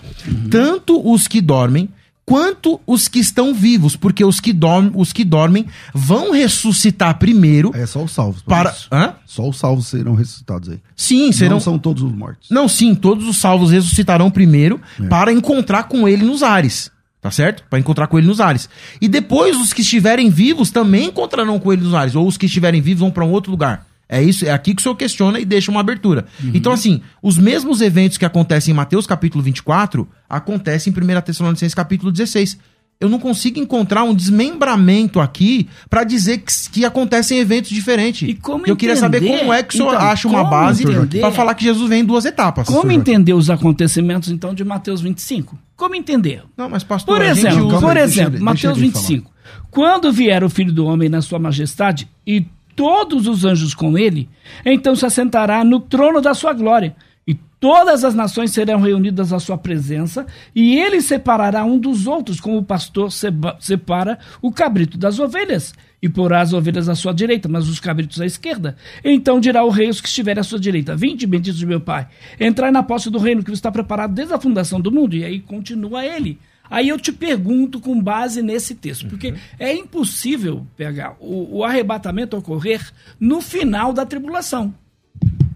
[0.48, 1.88] Tanto os que dormem
[2.24, 7.70] quanto os que estão vivos, porque os que, dormem, os que dormem vão ressuscitar primeiro.
[7.74, 8.42] É só os salvos.
[8.42, 8.74] Para...
[8.92, 9.14] Hã?
[9.24, 10.80] Só os salvos serão ressuscitados aí.
[10.94, 11.54] Sim, serão.
[11.56, 12.50] Não são todos os mortos.
[12.50, 15.06] Não, sim, todos os salvos ressuscitarão primeiro é.
[15.06, 16.90] para encontrar com ele nos ares.
[17.20, 17.64] Tá certo?
[17.68, 18.68] Para encontrar com ele nos ares.
[19.00, 22.14] E depois os que estiverem vivos também encontrarão com ele nos ares.
[22.14, 23.86] Ou os que estiverem vivos vão para um outro lugar.
[24.08, 26.26] É isso, é aqui que o senhor questiona e deixa uma abertura.
[26.42, 26.52] Uhum.
[26.54, 31.74] Então, assim, os mesmos eventos que acontecem em Mateus capítulo 24 acontecem em 1 Tessalonicenses
[31.74, 32.56] capítulo 16.
[32.98, 38.26] Eu não consigo encontrar um desmembramento aqui para dizer que, que, acontecem eventos diferentes.
[38.26, 38.76] E como Eu entender?
[38.76, 40.84] queria saber como é que o senhor então, acha uma base
[41.20, 42.66] para falar que Jesus vem em duas etapas.
[42.66, 45.58] Como entender os acontecimentos, então, de Mateus 25?
[45.76, 46.42] Como entender?
[46.56, 47.80] Não, mas pastor, por exemplo, usa...
[47.80, 49.30] por exemplo, deixa, Mateus deixa 25.
[49.70, 54.28] Quando vier o Filho do Homem na sua majestade e todos os anjos com ele,
[54.64, 56.96] então se assentará no trono da sua glória.
[57.26, 62.40] E todas as nações serão reunidas à sua presença, e ele separará um dos outros,
[62.40, 63.10] como o pastor
[63.58, 68.20] separa o cabrito das ovelhas, e porá as ovelhas à sua direita, mas os cabritos
[68.20, 68.76] à esquerda.
[69.04, 72.06] Então dirá o rei os que estiverem à sua direita: Vinde, benditos de meu pai,
[72.38, 75.16] entrai na posse do reino que está preparado desde a fundação do mundo.
[75.16, 76.38] E aí continua ele.
[76.68, 79.36] Aí eu te pergunto com base nesse texto, porque uhum.
[79.58, 82.84] é impossível pegar o, o, arrebatamento ocorrer
[83.20, 84.74] no final da tribulação.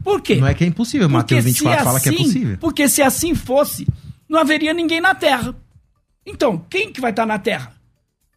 [0.04, 0.36] Por quê?
[0.36, 2.58] Não é que é impossível, porque Mateus 24 assim, fala que é assim, possível.
[2.58, 3.86] Porque se assim fosse,
[4.28, 5.54] não haveria ninguém na Terra.
[6.24, 7.79] Então, quem que vai estar na Terra?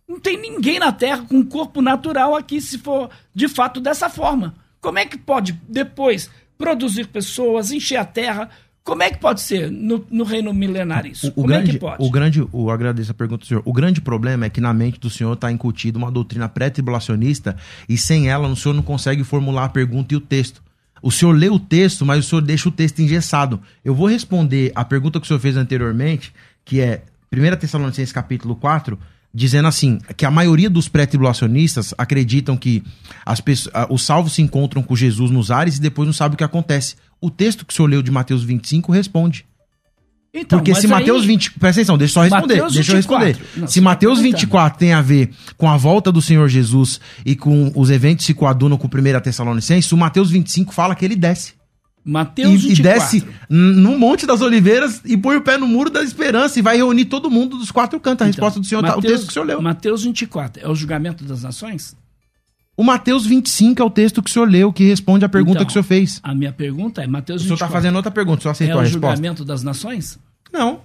[0.08, 4.56] Não tem ninguém na Terra com corpo natural aqui, se for de fato dessa forma.
[4.82, 8.50] Como é que pode depois produzir pessoas, encher a Terra,
[8.84, 11.28] como é que pode ser no, no reino milenar isso?
[11.28, 12.04] O, o Como grande, é que pode?
[12.04, 13.64] O grande, o, agradeço a pergunta do senhor.
[13.66, 17.56] O grande problema é que na mente do senhor está incutida uma doutrina pré-tribulacionista
[17.88, 20.62] e sem ela o senhor não consegue formular a pergunta e o texto.
[21.02, 23.62] O senhor lê o texto, mas o senhor deixa o texto engessado.
[23.84, 26.34] Eu vou responder a pergunta que o senhor fez anteriormente,
[26.66, 29.00] que é 1 Tessalonicenses capítulo 4,
[29.34, 32.84] dizendo assim, que a maioria dos pré-tribulacionistas acreditam que
[33.26, 36.38] as pessoas, os salvos se encontram com Jesus nos ares e depois não sabem o
[36.38, 39.46] que acontece o texto que o senhor leu de Mateus 25 responde.
[40.34, 41.28] Então, Porque se Mateus aí...
[41.28, 41.52] 20.
[41.52, 42.56] Presta atenção, deixa eu só responder.
[42.56, 43.24] Mateus deixa 24.
[43.24, 43.60] eu responder.
[43.62, 47.72] Não, se Mateus 24 tem a ver com a volta do Senhor Jesus e com
[47.76, 51.54] os eventos que se coadunam com 1 Tessalonicenses, o Mateus 25 fala que ele desce.
[52.04, 52.80] Mateus e, 24.
[52.80, 56.62] E desce no Monte das Oliveiras e põe o pé no muro da esperança e
[56.62, 58.26] vai reunir todo mundo dos quatro cantos.
[58.26, 59.62] A então, resposta do Senhor Mateus, tá, o texto que o senhor leu.
[59.62, 61.96] Mateus 24 é o julgamento das nações?
[62.76, 65.66] O Mateus 25 é o texto que o senhor leu, que responde à pergunta então,
[65.66, 66.20] que o senhor fez.
[66.24, 67.44] A minha pergunta é Mateus 24.
[67.44, 69.06] O senhor está fazendo outra pergunta, o senhor aceitou é a resposta.
[69.06, 70.20] É o julgamento das nações?
[70.52, 70.82] Não.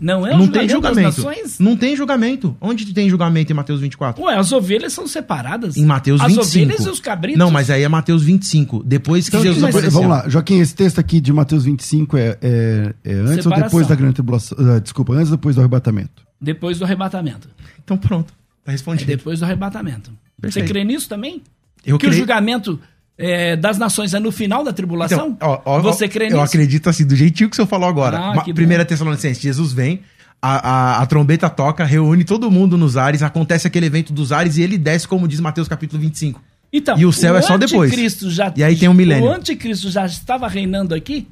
[0.00, 1.58] Não é o não julgamento, tem julgamento das nações?
[1.58, 2.56] Não tem julgamento.
[2.58, 4.22] Onde tem julgamento em Mateus 24?
[4.22, 5.76] Ué, as ovelhas são separadas.
[5.76, 6.40] Em Mateus 25.
[6.40, 7.38] As ovelhas e os cabritos.
[7.38, 8.82] Não, mas aí é Mateus 25.
[8.82, 10.00] Depois que então, Jesus mas, apareceu.
[10.00, 13.50] Vamos lá, Joaquim, esse texto aqui de Mateus 25 é, é, é antes Separação.
[13.50, 14.56] ou depois da grande tribulação?
[14.58, 16.26] Uh, desculpa, antes ou depois do arrebatamento?
[16.40, 17.48] Depois do arrebatamento.
[17.84, 18.32] Então pronto,
[18.64, 19.12] tá respondido.
[19.12, 20.10] É depois do arrebatamento.
[20.40, 20.66] Perfeito.
[20.66, 21.42] Você crê nisso também?
[21.84, 22.14] Eu que creio...
[22.14, 22.80] o julgamento
[23.20, 25.30] é, das nações é no final da tribulação?
[25.36, 26.36] Então, ó, ó, Você crê nisso?
[26.36, 28.18] Eu acredito assim, do jeitinho que o senhor falou agora.
[28.18, 30.00] Ah, Primeira Tessalonicenses, Jesus vem,
[30.40, 34.56] a, a, a, trombeta toca, reúne todo mundo nos ares, acontece aquele evento dos ares
[34.56, 36.42] e ele desce, como diz Mateus capítulo 25.
[36.72, 37.92] Então, e o céu o é só depois.
[38.32, 39.28] Já, e aí tem um milênio.
[39.28, 41.28] O anticristo já estava reinando aqui?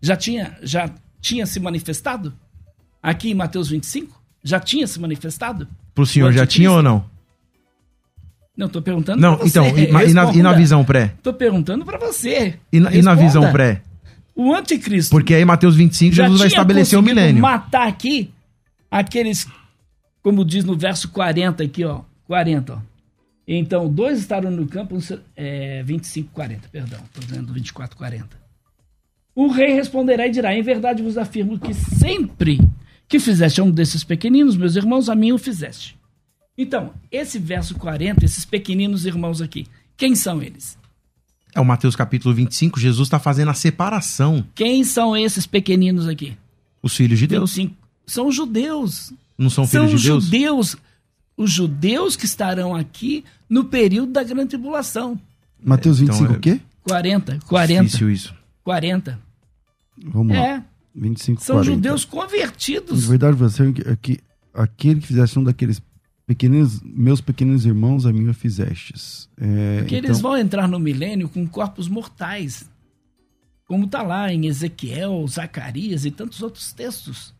[0.00, 0.88] Já tinha, já
[1.20, 2.32] tinha se manifestado?
[3.02, 4.22] Aqui em Mateus 25?
[4.42, 5.68] Já tinha se manifestado?
[5.94, 7.04] Pro senhor já tinha ou não?
[8.56, 9.58] Não, tô perguntando Não, pra você.
[9.58, 11.12] então, e, e, na, e na visão pré?
[11.22, 12.54] Tô perguntando para você.
[12.72, 13.82] E na, e na, visão pré?
[14.34, 15.10] O anticristo.
[15.10, 17.42] Porque aí Mateus 25, Jesus vai estabelecer o milênio.
[17.42, 18.30] matar aqui
[18.90, 19.46] aqueles
[20.26, 22.00] como diz no verso 40 aqui, ó.
[22.26, 22.78] 40, ó.
[23.46, 24.98] Então, dois estarão no campo,
[25.36, 28.36] é, 25, 40, perdão, estou dizendo 24, 40.
[29.36, 32.58] O rei responderá e dirá: Em verdade vos afirmo que sempre
[33.06, 35.96] que fizeste a um desses pequeninos, meus irmãos, a mim o fizeste.
[36.58, 39.66] Então, esse verso 40, esses pequeninos irmãos aqui,
[39.96, 40.78] quem são eles?
[41.54, 44.44] É o Mateus capítulo 25, Jesus está fazendo a separação.
[44.54, 46.36] Quem são esses pequeninos aqui?
[46.82, 47.50] Os filhos de Deus.
[47.54, 47.74] 25.
[48.06, 49.12] São judeus.
[49.38, 50.24] Não são filhos são de Deus?
[50.24, 50.76] judeus.
[51.36, 55.20] Os judeus que estarão aqui no período da grande tribulação.
[55.62, 56.60] Mateus 25 Então, é- o quê?
[56.82, 58.34] 40, 40, Difícil isso.
[58.62, 59.18] 40.
[59.98, 60.42] Vamos lá.
[60.42, 60.64] É,
[60.94, 61.74] 25, são 40.
[61.74, 63.06] judeus De convertidos.
[63.06, 64.18] verdade, você é que
[64.54, 65.80] aquele que fizesse um daqueles
[66.26, 69.28] pequeninos, meus pequenos irmãos, a mim o fizestes.
[69.38, 72.68] É, Porque então, eles vão entrar no milênio com corpos mortais.
[73.66, 77.32] Como está lá em Ezequiel, Zacarias e tantos outros textos.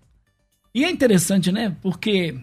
[0.74, 1.74] E é interessante, né?
[1.82, 2.38] Porque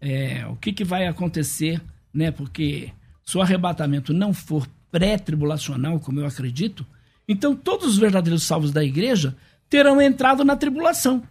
[0.00, 1.80] é, o que, que vai acontecer,
[2.12, 2.30] né?
[2.30, 2.92] Porque
[3.24, 6.86] se o arrebatamento não for pré-tribulacional, como eu acredito,
[7.26, 9.36] então todos os verdadeiros salvos da igreja
[9.68, 11.22] terão entrado na tribulação.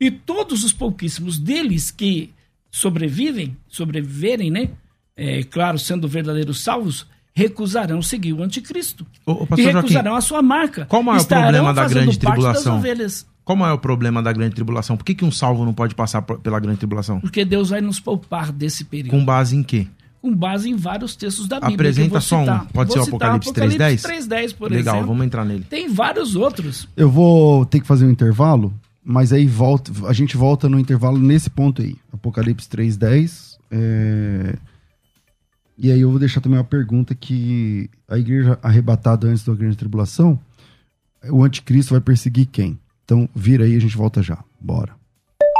[0.00, 2.32] E todos os pouquíssimos deles que
[2.70, 4.70] sobrevivem, sobreviverem, né?
[5.16, 9.06] É, claro, sendo verdadeiros salvos, recusarão seguir o anticristo.
[9.26, 10.86] Ô, ô, e pastor Joaquim, recusarão a sua marca.
[10.86, 12.74] qual o maior Estarão problema da grande tribulação?
[12.74, 14.96] Das ovelhas, qual é o problema da grande tribulação?
[14.96, 17.20] Por que, que um salvo não pode passar pela grande tribulação?
[17.20, 19.10] porque Deus vai nos poupar desse período.
[19.10, 19.86] Com base em quê?
[20.22, 21.74] Com base em vários textos da Bíblia.
[21.76, 22.40] Apresenta que eu vou só um.
[22.40, 22.66] citar.
[22.72, 24.02] Pode Vou ser o Apocalipse 3:10?
[24.02, 25.08] 3:10, por Legal, exemplo.
[25.12, 25.64] vamos entrar nele.
[25.68, 26.86] Tem vários outros.
[26.94, 31.18] Eu vou ter que fazer um intervalo, mas aí volta, a gente volta no intervalo
[31.18, 31.96] nesse ponto aí.
[32.12, 33.58] Apocalipse 3.10.
[33.70, 34.56] é,
[35.78, 39.76] E aí eu vou deixar também uma pergunta que a igreja arrebatada antes da grande
[39.76, 40.38] tribulação,
[41.30, 42.78] o anticristo vai perseguir quem?
[43.04, 44.44] Então vira aí, a gente volta já.
[44.60, 44.99] Bora.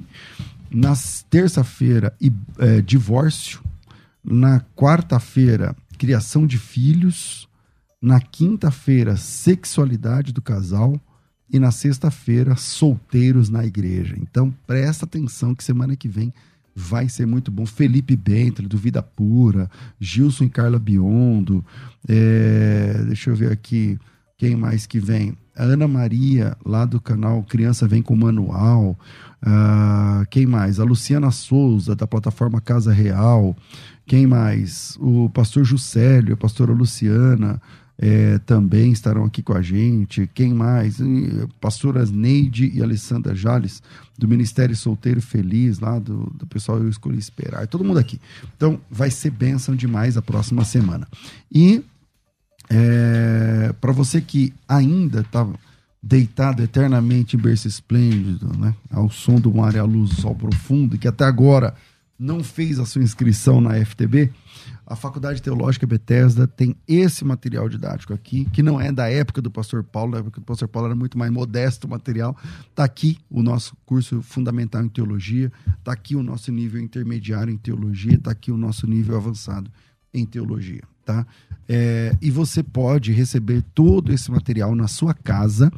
[0.71, 0.93] Na
[1.31, 2.15] terça-feira,
[2.59, 3.63] é, divórcio.
[4.23, 7.49] Na quarta-feira, criação de filhos.
[7.99, 11.01] Na quinta-feira, sexualidade do casal.
[11.51, 14.17] E na sexta-feira, solteiros na igreja.
[14.21, 16.31] Então presta atenção que semana que vem
[16.77, 17.65] vai ser muito bom.
[17.65, 21.65] Felipe Bentley, do Vida Pura, Gilson e Carla Biondo,
[22.07, 23.99] é, deixa eu ver aqui
[24.39, 25.37] quem mais que vem.
[25.55, 28.97] A Ana Maria, lá do canal Criança Vem com Manual.
[29.43, 30.79] Ah, quem mais?
[30.79, 33.57] A Luciana Souza, da plataforma Casa Real.
[34.07, 34.97] Quem mais?
[35.01, 37.61] O pastor Juscelio, a pastora Luciana
[37.99, 40.31] é, também estarão aqui com a gente.
[40.33, 40.99] Quem mais?
[41.61, 43.83] Pastoras Neide e Alessandra Jales,
[44.17, 47.67] do Ministério Solteiro Feliz, lá do, do pessoal Eu Escolhi Esperar.
[47.67, 48.21] Todo mundo aqui.
[48.57, 51.09] Então, vai ser bênção demais a próxima semana.
[51.51, 51.83] E
[52.71, 55.47] é, para você que ainda está
[56.03, 58.75] deitado eternamente em berço esplêndido, né?
[58.91, 61.75] ao som do mar e à luz do sol profundo, e que até agora
[62.19, 64.33] não fez a sua inscrição na FTB,
[64.87, 69.51] a Faculdade Teológica Bethesda tem esse material didático aqui, que não é da época do
[69.51, 72.35] pastor Paulo, na época do pastor Paulo era muito mais modesto o material.
[72.71, 77.59] Está aqui o nosso curso fundamental em teologia, está aqui o nosso nível intermediário em
[77.59, 79.71] teologia, está aqui o nosso nível avançado
[80.13, 80.83] em teologia.
[81.05, 81.27] Tá?
[81.69, 85.71] É, e você pode receber todo esse material na sua casa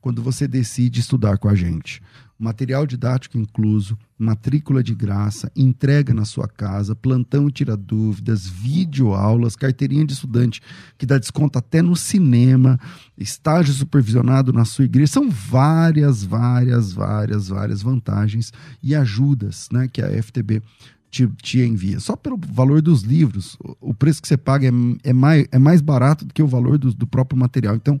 [0.00, 2.02] quando você decide estudar com a gente
[2.38, 10.04] material didático incluso, matrícula de graça, entrega na sua casa, plantão tira dúvidas, videoaulas, carteirinha
[10.04, 10.60] de estudante
[10.98, 12.78] que dá desconto até no cinema,
[13.16, 15.12] estágio supervisionado na sua igreja.
[15.12, 20.62] São várias, várias, várias, várias vantagens e ajudas né, que a FTB
[21.10, 22.00] te, te, envia.
[22.00, 24.70] Só pelo valor dos livros, o preço que você paga é,
[25.04, 27.76] é, mais, é mais barato do que o valor do, do próprio material.
[27.76, 28.00] Então,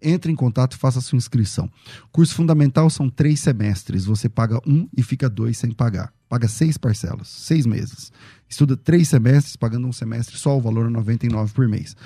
[0.00, 1.70] entre em contato e faça a sua inscrição.
[2.12, 4.04] Curso fundamental são três semestres.
[4.04, 6.12] Você paga um e fica dois sem pagar.
[6.28, 8.12] Paga seis parcelas, seis meses.
[8.48, 11.96] Estuda três semestres, pagando um semestre só, o valor é 99 por mês.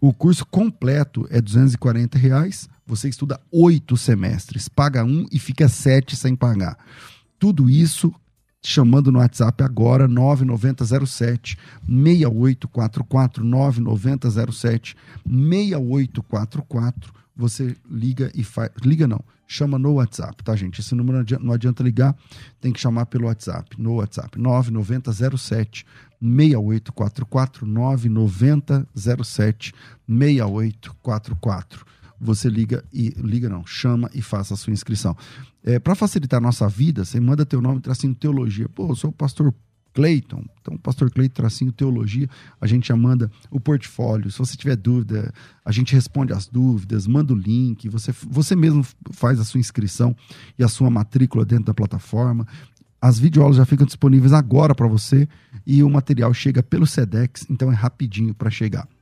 [0.00, 2.68] O curso completo é 240 reais.
[2.86, 6.78] Você estuda oito semestres, paga um e fica sete sem pagar.
[7.38, 8.12] Tudo isso
[8.68, 11.56] chamando no WhatsApp agora 9907
[11.86, 14.94] 6844 9907
[15.26, 18.70] 6844 você liga e faz.
[18.84, 20.80] Liga não, chama no WhatsApp, tá, gente?
[20.80, 22.14] Esse número não adianta, não adianta ligar,
[22.60, 25.86] tem que chamar pelo WhatsApp, no WhatsApp, 9907
[26.20, 29.72] 6844 9907
[30.06, 31.86] 6844.
[32.20, 35.16] Você liga e liga não, chama e faça a sua inscrição.
[35.64, 38.68] É, para facilitar a nossa vida, você manda teu nome, tracinho teologia.
[38.68, 39.54] Pô, eu sou o pastor
[39.98, 42.28] Cleiton, então pastor Cleiton tracinho teologia,
[42.60, 44.30] a gente já manda o portfólio.
[44.30, 45.32] Se você tiver dúvida,
[45.64, 50.14] a gente responde as dúvidas, manda o link, você, você mesmo faz a sua inscrição
[50.58, 52.46] e a sua matrícula dentro da plataforma.
[53.00, 55.28] As videoaulas já ficam disponíveis agora para você
[55.66, 58.88] e o material chega pelo SEDEX, então é rapidinho para chegar.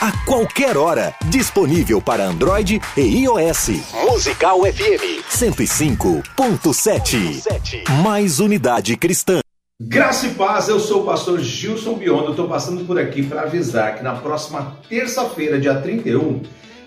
[0.00, 3.70] A qualquer hora, disponível para Android e iOS.
[4.08, 7.82] Musical FM 105.7.
[8.04, 9.40] Mais unidade cristã.
[9.82, 13.96] Graça e paz, eu sou o pastor Gilson Biondo, estou passando por aqui para avisar
[13.96, 16.42] que na próxima terça-feira, dia 31,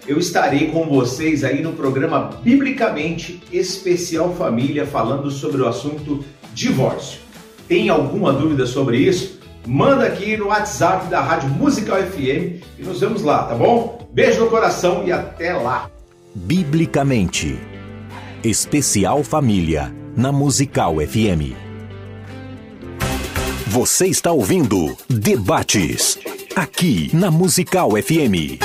[0.07, 7.19] eu estarei com vocês aí no programa Biblicamente Especial Família, falando sobre o assunto divórcio.
[7.67, 9.40] Tem alguma dúvida sobre isso?
[9.65, 14.07] Manda aqui no WhatsApp da Rádio Musical FM e nos vemos lá, tá bom?
[14.11, 15.89] Beijo no coração e até lá!
[16.33, 17.59] Biblicamente
[18.43, 21.53] Especial Família, na Musical FM.
[23.67, 26.17] Você está ouvindo Debates,
[26.55, 28.57] aqui na Musical FM.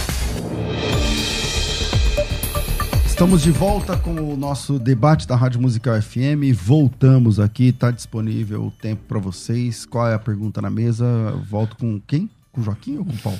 [3.20, 6.54] Estamos de volta com o nosso debate da Rádio Musical FM.
[6.54, 9.84] Voltamos aqui, está disponível o tempo para vocês.
[9.84, 11.04] Qual é a pergunta na mesa?
[11.46, 12.30] Volto com quem?
[12.50, 13.38] Com o Joaquim ou com o Paulo?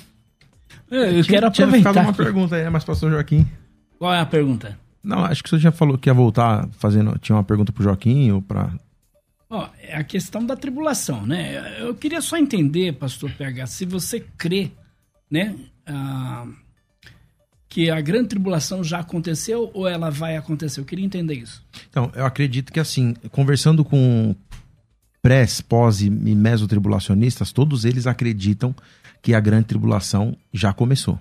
[0.91, 1.95] Eu, eu quero tinha aproveitar.
[1.95, 3.47] ficado uma pergunta aí, né, mas pastor Joaquim.
[3.99, 4.79] Qual é a pergunta?
[5.03, 7.19] Não, acho que você já falou que ia voltar fazendo.
[7.19, 8.75] Tinha uma pergunta pro Joaquim ou pra.
[9.49, 11.81] Ó, é a questão da tribulação, né?
[11.81, 14.73] Eu queria só entender, pastor PH, se você crê,
[15.31, 15.57] né,
[15.87, 16.45] ah,
[17.71, 20.81] que a grande tribulação já aconteceu ou ela vai acontecer.
[20.81, 21.65] Eu queria entender isso.
[21.89, 24.35] Então, eu acredito que assim, conversando com
[25.23, 28.75] pré, pós e mesotribulacionistas, todos eles acreditam
[29.23, 31.19] que a grande tribulação já começou.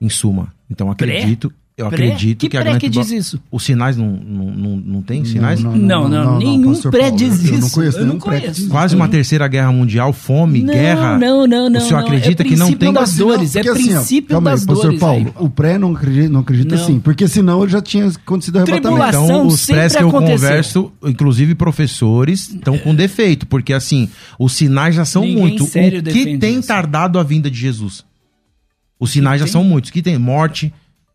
[0.00, 0.52] Em suma.
[0.68, 1.48] Então acredito.
[1.48, 1.58] Pré?
[1.76, 2.04] Eu pré?
[2.06, 3.40] acredito que, que a pré grande que diz isso?
[3.50, 5.60] Os sinais não, não, não, não tem sinais?
[5.60, 7.74] Não, não, nenhum pastor pré Paulo, diz eu não isso.
[7.74, 8.60] conheço Eu não nenhum pré conheço.
[8.60, 11.18] diz Quase uma terceira guerra mundial, fome, Não, guerra.
[11.18, 12.06] não, não, não, O senhor não.
[12.06, 14.84] acredita É que não princípio tem das dores, é assim, princípio calma aí, das pastor
[14.84, 15.00] dores.
[15.00, 15.46] Paulo, aí, Paulo.
[15.48, 16.86] o pré não acredita, não acredita Não.
[16.86, 19.08] sim, porque senão ele já tinha acontecido arrebatamento.
[19.08, 20.36] Então, os prés que eu aconteceu.
[20.38, 24.08] converso, inclusive professores, estão com defeito, porque assim,
[24.38, 25.64] os sinais já são muito.
[25.64, 26.68] o que tem isso.
[26.68, 28.04] tardado a vinda de Jesus?
[29.00, 29.90] Os sinais já são muitos.
[29.90, 30.16] que tem?
[30.16, 30.72] Morte,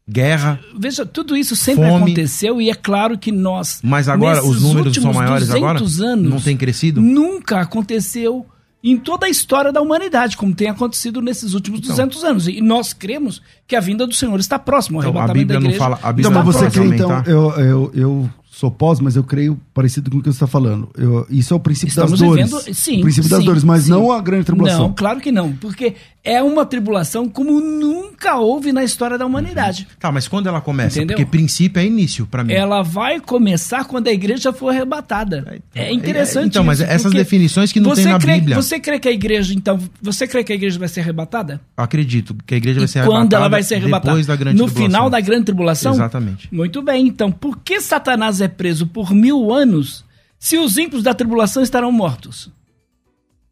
[0.09, 0.59] guerra.
[0.77, 2.03] Veja, tudo isso sempre Fome.
[2.03, 3.79] aconteceu e é claro que nós.
[3.83, 5.79] Mas agora os números são últimos maiores agora?
[5.79, 6.99] 200 anos, Não tem crescido?
[7.01, 8.45] Nunca aconteceu
[8.83, 11.91] em toda a história da humanidade, como tem acontecido nesses últimos Então.
[11.91, 12.47] 200 anos.
[12.47, 14.99] E nós cremos que a vinda do Senhor está próxima.
[14.99, 17.09] O Então, a Bíblia da não fala- a Bíblia Então, mas você próximo crê, então,
[17.09, 17.23] tá?
[17.29, 18.29] eu, eu, eu
[18.59, 20.89] sou pós, mas eu creio parecido com o que você está falando.
[20.97, 22.51] Eu- isso é o princípio Estamos das dores.
[22.51, 23.91] vivendo- sim, o princípio das sim, dores, mas sim.
[23.91, 24.87] não a grande tribulação.
[24.89, 25.53] Não, claro que não.
[25.53, 29.87] Porque é uma tribulação como nunca houve na história da humanidade.
[29.97, 30.97] Tá, mas quando ela começa?
[30.99, 31.15] Entendeu?
[31.15, 32.51] Porque princípio é início pra mim.
[32.53, 35.61] Ela vai começar quando a igreja for arrebatada.
[35.73, 36.43] É interessante.
[36.43, 38.55] É, então, mas isso, essas definições que não você tem na crê, Bíblia.
[38.57, 41.61] Você crê que a igreja, então, você crê que a igreja vai ser arrebatada?
[41.77, 44.07] Eu acredito que a igreja vai ser quando arrebatada ela vai ser arrebatada?
[44.11, 44.91] depois da grande no tribulação.
[44.91, 45.93] final da grande tribulação?
[45.93, 46.53] Exatamente.
[46.53, 50.03] Muito bem, então, por que Satanás é preso por mil anos
[50.37, 52.49] se os ímpios da tribulação estarão mortos?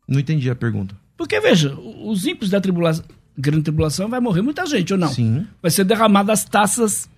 [0.07, 0.95] Não entendi a pergunta.
[1.17, 3.03] Porque, veja, os ímpios da tribulação,
[3.37, 5.09] grande tribulação vai morrer muita gente, ou não?
[5.09, 5.45] Sim.
[5.61, 7.09] Vai ser derramada as taças,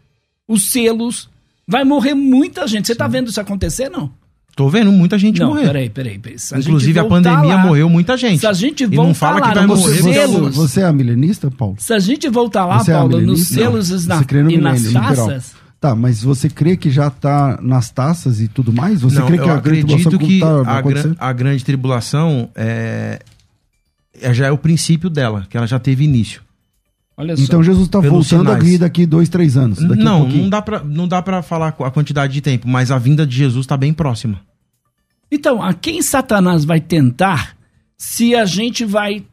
[0.48, 1.30] os selos,
[1.68, 2.88] vai morrer muita gente.
[2.88, 4.10] Você está vendo isso acontecer, não?
[4.56, 5.68] Tô vendo muita gente não, morrer.
[5.68, 6.20] peraí, peraí.
[6.20, 6.38] peraí.
[6.52, 8.40] A Inclusive a voltar pandemia lá- morreu muita gente.
[8.40, 9.98] Se a gente e não voltar fala lá que vai nos morrer.
[10.02, 11.76] Você, selos- você é milenista, Paulo?
[11.80, 13.54] Se a gente voltar lá, Você é Paulo, nos milenista?
[13.54, 14.22] selos Não.
[14.52, 18.48] e, na- e nas taças, Tá, mas você crê que já tá nas taças e
[18.50, 19.02] tudo mais?
[19.02, 21.64] Você não, crê que eu a grande tribulação acredito que tá a, gran- a grande
[21.66, 23.20] tribulação é,
[24.22, 26.42] é- já é o princípio dela, que ela já teve início.
[27.16, 27.44] olha só.
[27.44, 28.58] Então Jesus está voltando sinais.
[28.58, 29.80] aqui daqui dois, três anos.
[29.80, 30.44] Daqui a não, pouquinho.
[30.44, 33.38] não dá, pra, não dá pra falar a quantidade de tempo, mas a vinda de
[33.38, 34.42] Jesus está bem próxima.
[35.32, 37.56] Então, a quem Satanás vai tentar
[37.98, 39.24] se a gente vai,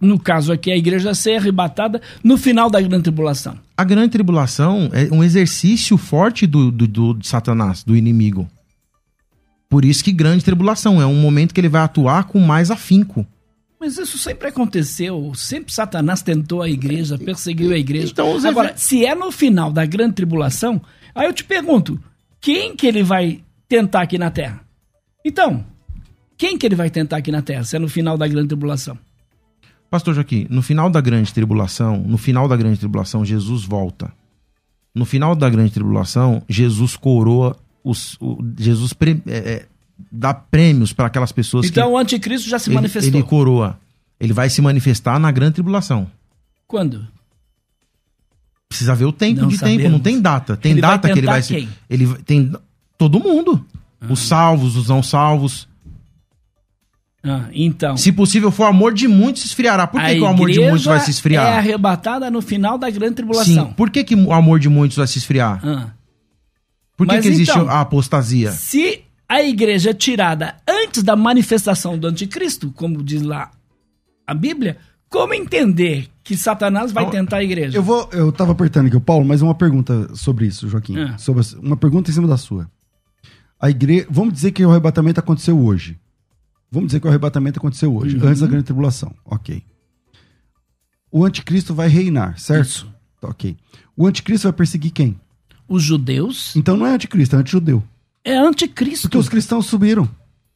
[0.00, 3.58] no caso aqui, a igreja ser arrebatada no final da grande tribulação?
[3.76, 8.48] A grande tribulação é um exercício forte do, do, do- de Satanás, do inimigo.
[9.68, 13.26] Por isso que grande tribulação é um momento que ele vai atuar com mais afinco.
[13.78, 15.32] Mas isso sempre aconteceu.
[15.36, 18.08] Sempre Satanás tentou a igreja, perseguiu a igreja.
[18.10, 20.80] Então, Agora, se é no final da grande tribulação,
[21.14, 22.00] aí eu te pergunto,
[22.40, 24.60] quem que ele vai tentar aqui na Terra?
[25.24, 25.64] Então,
[26.36, 28.98] quem que ele vai tentar aqui na Terra, se é no final da grande tribulação?
[29.90, 34.12] Pastor Joaquim, no final da grande tribulação, no final da grande tribulação, Jesus volta.
[34.94, 38.16] No final da grande tribulação, Jesus coroa os.
[38.20, 39.66] o- Jesus pre- é, é,
[40.10, 41.94] dá prêmios para aquelas pessoas Então, que.
[41.94, 43.14] o anticristo já se ele, manifestou.
[43.14, 43.78] ele coroa.
[44.20, 46.10] Ele vai se manifestar na grande tribulação.
[46.66, 47.06] Quando?
[48.68, 49.78] Precisa ver o tempo Não de sabemos.
[49.82, 50.56] tempo, não tem data.
[50.56, 51.54] Tem Ele data que ele vai se.
[51.54, 51.68] quem?
[51.88, 52.52] Ele tem
[52.98, 53.64] todo mundo.
[54.10, 55.67] Os salvos, os não salvos.
[57.22, 57.96] Ah, então.
[57.96, 59.86] Se possível for amor de muitos, se esfriará.
[59.86, 61.58] Por que, que o amor de muitos vai se É esfriar?
[61.58, 63.66] arrebatada no final da grande tribulação.
[63.68, 63.72] Sim.
[63.74, 65.60] Por que, que o amor de muitos vai se esfriar?
[65.66, 65.90] Ah.
[66.96, 68.52] Por que, Mas que existe então- a apostasia?
[68.52, 73.50] Se a igreja é tirada antes da manifestação do anticristo, como diz lá
[74.26, 77.76] a Bíblia, como entender que Satanás vai Então, tentar a igreja?
[77.76, 80.98] Eu vou, eu tava apertando aqui o Paulo, mas uma pergunta sobre isso, Joaquim.
[80.98, 81.16] É.
[81.18, 82.70] Sobre uma pergunta em cima da sua.
[83.60, 85.98] A igreja, vamos dizer que o arrebatamento aconteceu hoje.
[86.70, 88.26] Vamos dizer que o arrebatamento aconteceu hoje, Uhum.
[88.28, 89.12] antes da grande tribulação.
[89.24, 89.62] OK.
[91.10, 92.66] O anticristo vai reinar, certo?
[92.66, 92.92] Isso.
[93.20, 93.56] Tá, OK.
[93.96, 95.18] O anticristo vai perseguir quem?
[95.66, 97.82] Os judeus Então não é anticristo, é antijudeu.
[98.24, 99.02] é anticristo.
[99.08, 100.08] Porque os cristãos subiram.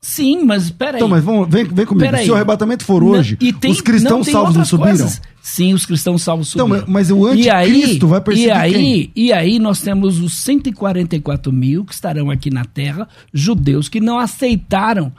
[0.04, 0.96] Sim, mas peraí.
[0.96, 2.04] Então, mas vamos, vem, vem comigo.
[2.04, 2.24] Peraí.
[2.24, 4.88] Se o arrebatamento for Não- hoje, e tem- os cristãos tem salvos não subiram?
[4.90, 5.22] coisas.
[5.40, 6.86] Sim, os cristãos salvos Então, subiram.
[6.88, 9.12] mas o E aí- anticristo vai perseguir e aí, quem?
[9.14, 14.18] E aí nós temos os 144 mil que estarão aqui na Terra, judeus que não
[14.18, 15.12] aceitaram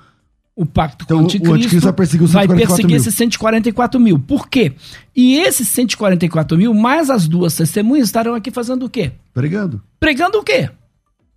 [0.55, 1.55] o pacto Então, com o o anticristo.
[1.55, 4.19] anticristo vai perseguir vai 144 perseguir esses 144 mil.
[4.19, 4.73] Por quê?
[5.15, 9.11] E esses 144 mil, mais as duas testemunhas, estarão aqui fazendo o quê?
[9.33, 9.81] Pregando.
[9.99, 10.69] Pregando o quê?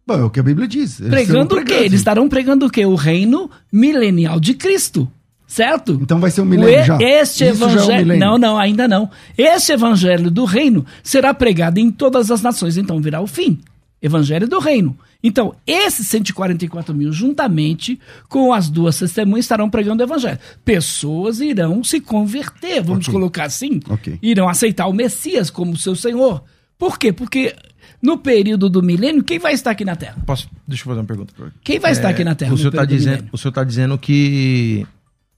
[0.07, 1.01] Bom, é o que a Bíblia diz.
[1.01, 1.75] Eles Pregando o quê?
[1.75, 2.85] Eles estarão pregando o quê?
[2.85, 5.11] O reino milenial de Cristo.
[5.49, 5.99] Certo?
[6.03, 6.99] Então vai ser um O milênio já.
[7.01, 8.17] Este Isso já é um evangelho.
[8.19, 9.09] não, não, ainda não.
[9.39, 13.61] Este evangelho do reino será pregado em todas as nações, então virá o fim.
[14.01, 14.97] Evangelho do reino.
[15.23, 20.39] Então, esses 144 mil, juntamente com as duas testemunhas, estarão pregando o evangelho.
[20.65, 23.13] Pessoas irão se converter, vamos Ok.
[23.15, 23.81] colocar assim.
[23.89, 24.19] Ok.
[24.23, 26.45] Irão aceitar o Messias como seu Senhor.
[26.79, 27.13] Por quê?
[27.13, 27.57] Porque
[28.03, 30.17] no período do milênio, quem vai estar aqui na Terra?
[30.27, 31.35] Posso, deixa eu fazer uma pergunta.
[31.65, 32.51] Quem vai estar aqui na Terra?
[32.51, 34.87] É, O senhor, está dizendo, o senhor tá dizendo que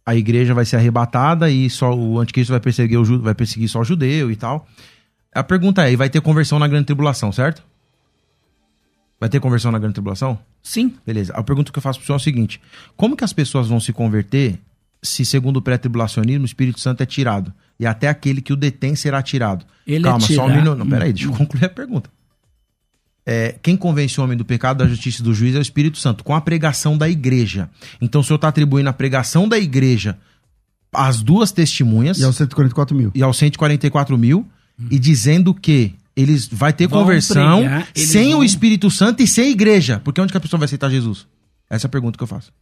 [0.05, 3.81] a igreja vai ser arrebatada e só o anticristo vai perseguir, o, vai perseguir só
[3.81, 4.67] o judeu e tal.
[5.33, 7.63] A pergunta é, e vai ter conversão na grande tribulação, certo?
[9.21, 10.39] Vai ter conversão na grande tribulação?
[10.63, 10.95] Sim.
[11.05, 11.33] Beleza.
[11.35, 12.61] A pergunta que eu faço pro senhor é o seguinte:
[12.97, 14.61] como que as pessoas vão se converter
[15.03, 17.53] se, segundo o pré-tribulacionismo, o Espírito Santo é tirado?
[17.81, 19.65] E até aquele que o detém será tirado.
[19.87, 20.57] Ele Calma, é só um tirado.
[20.57, 20.79] minuto.
[20.79, 22.11] Não, peraí, deixa eu concluir a pergunta.
[23.27, 25.99] É, quem convence o homem do pecado, da justiça e do juízo é o Espírito
[25.99, 27.69] Santo, com a pregação da igreja.
[28.01, 30.17] Então o senhor está atribuindo a pregação da igreja
[30.93, 33.11] às duas testemunhas E aos 144 mil.
[33.15, 34.47] e aos 144 mil
[34.91, 39.27] e dizendo que eles vai ter Vão conversão pregar, sem vão- o Espírito Santo e
[39.27, 40.01] sem igreja.
[40.05, 41.27] Porque onde que a pessoa vai aceitar Jesus?
[41.71, 42.53] Essa é a pergunta que eu faço.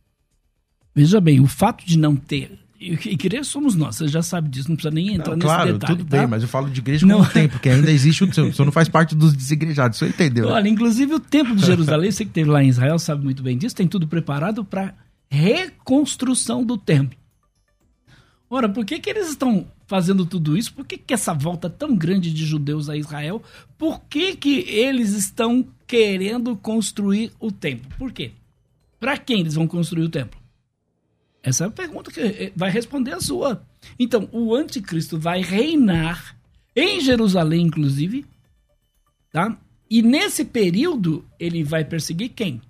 [0.95, 4.69] Veja bem, o fato de não ter E igreja somos nós, você já sabe disso,
[4.69, 5.97] não precisa nem entrar Não, nesse claro, detalhe.
[5.99, 6.19] tudo tá?
[6.19, 7.21] bem, mas eu falo de igreja Não.
[7.21, 10.09] com o tempo, que ainda existe o o senhor não faz parte dos desigrejados, você
[10.09, 10.45] entendeu?
[10.47, 10.53] né?
[10.53, 13.57] Olha, inclusive o templo de Jerusalém, você que esteve lá em Israel sabe muito bem
[13.57, 14.93] disso, tem tudo preparado para
[15.31, 17.17] reconstrução do templo.
[18.49, 20.73] Ora, por que, que eles estão fazendo tudo isso?
[20.73, 23.43] Por que, que essa volta tão grande de judeus a Israel?
[23.77, 27.91] Por que, que eles estão querendo construir o templo?
[27.99, 28.33] Por quê?
[29.01, 30.41] Para quem eles vão construir o templo?
[31.43, 33.65] Essa é a pergunta que eh, vai responder a sua.
[33.99, 36.37] Então, o anticristo vai reinar
[36.75, 38.27] em Jerusalém, inclusive,
[39.31, 39.57] tá?
[39.89, 42.61] E nesse período ele vai perseguir quem?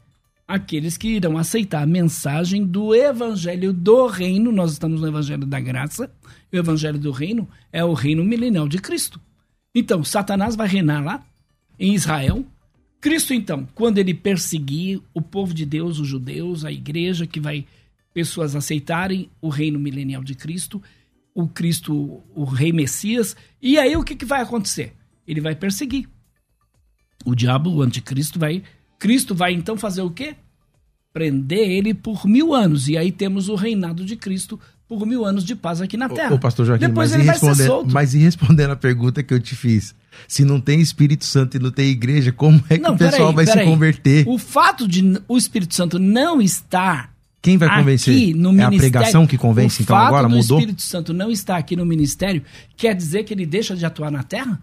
[0.46, 4.52] Aqueles que irão aceitar a mensagem do evangelho do reino.
[4.52, 6.10] Nós estamos no evangelho da graça.
[6.52, 9.20] O evangelho do reino é o reino milenial de Cristo.
[9.74, 11.26] Então, Satanás vai reinar lá
[11.78, 12.44] em Israel.
[13.00, 17.66] Cristo, então, quando ele perseguir o povo de Deus, os judeus, a igreja, que vai
[18.14, 20.82] pessoas aceitarem o reino milenial de Cristo,
[21.34, 24.94] o Cristo, o rei Messias, e aí o que, que vai acontecer?
[25.28, 26.08] Ele vai perseguir.
[27.26, 28.62] O diabo, o anticristo, vai.
[28.98, 30.34] Cristo vai então fazer o quê?
[31.12, 32.88] Prender ele por mil anos.
[32.88, 36.34] E aí temos o reinado de Cristo por mil anos de paz aqui na terra.
[36.34, 39.40] Ô, pastor Joaquim, Depois mas, ele e respondendo, mas e respondendo a pergunta que eu
[39.40, 39.94] te fiz?
[40.28, 43.46] Se não tem Espírito Santo e não tem igreja, como é que o pessoal vai
[43.46, 44.26] se converter?
[44.28, 48.14] O fato de o Espírito Santo não estar Quem vai convencer?
[48.14, 50.58] aqui no é a pregação que convence, o então fato agora do mudou?
[50.58, 52.42] Espírito Santo não estar aqui no ministério
[52.76, 54.60] quer dizer que ele deixa de atuar na terra?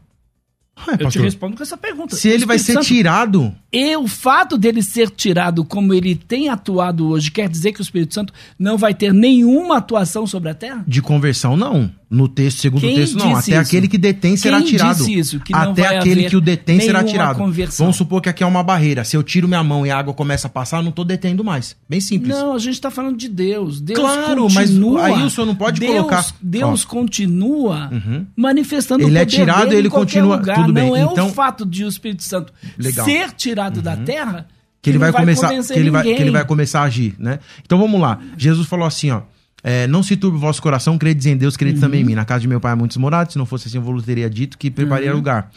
[0.88, 2.16] Ué, Eu te pastor, respondo com essa pergunta.
[2.16, 6.50] se ele vai ser Santo- tirado, E o fato dele ser tirado como ele tem
[6.50, 10.54] atuado hoje quer dizer que o Espírito Santo não vai ter nenhuma atuação sobre a
[10.54, 10.84] terra?
[10.88, 11.92] de conversão, não.
[12.14, 13.36] No texto, segundo Quem texto, não.
[13.36, 13.60] Até isso?
[13.60, 15.10] aquele que detém será Quem tirado.
[15.10, 15.40] isso?
[15.40, 17.38] Que Até vai aquele que o detém será tirado.
[17.38, 17.86] conversão.
[17.86, 19.04] Vamos supor que aqui é uma barreira.
[19.04, 21.44] Se eu tiro minha mão e a água começa a passar, eu não tô detendo
[21.44, 21.76] mais.
[21.90, 22.36] Bem simples.
[22.36, 23.82] Não, a gente está falando de Deus.
[23.82, 25.06] Deus Claro, mas continua.
[25.06, 26.88] aí o senhor não pode Deus, colocar- Deus Ó.
[26.88, 28.26] continua Uhum.
[28.36, 30.56] manifestando Ele o é poder tirado, dele ele continua- Lugar.
[30.58, 33.06] tudo bem, Não é então- o fato de o Espírito Santo Legal.
[33.08, 33.12] Uhum.
[33.12, 34.48] ser tirado da terra
[34.82, 37.40] que ele não vai, começar que ele vai, que ele vai começar a agir, né?
[37.66, 38.20] Então vamos lá.
[38.38, 39.22] Jesus falou assim, ó:
[39.64, 42.16] é, não se turbe o vosso coração, credes em Deus, credes também em mim.
[42.16, 44.30] Na casa de meu pai há muitos morados, se não fosse assim eu vos teria
[44.30, 45.18] dito que prepararia Uhum.
[45.18, 45.50] lugar.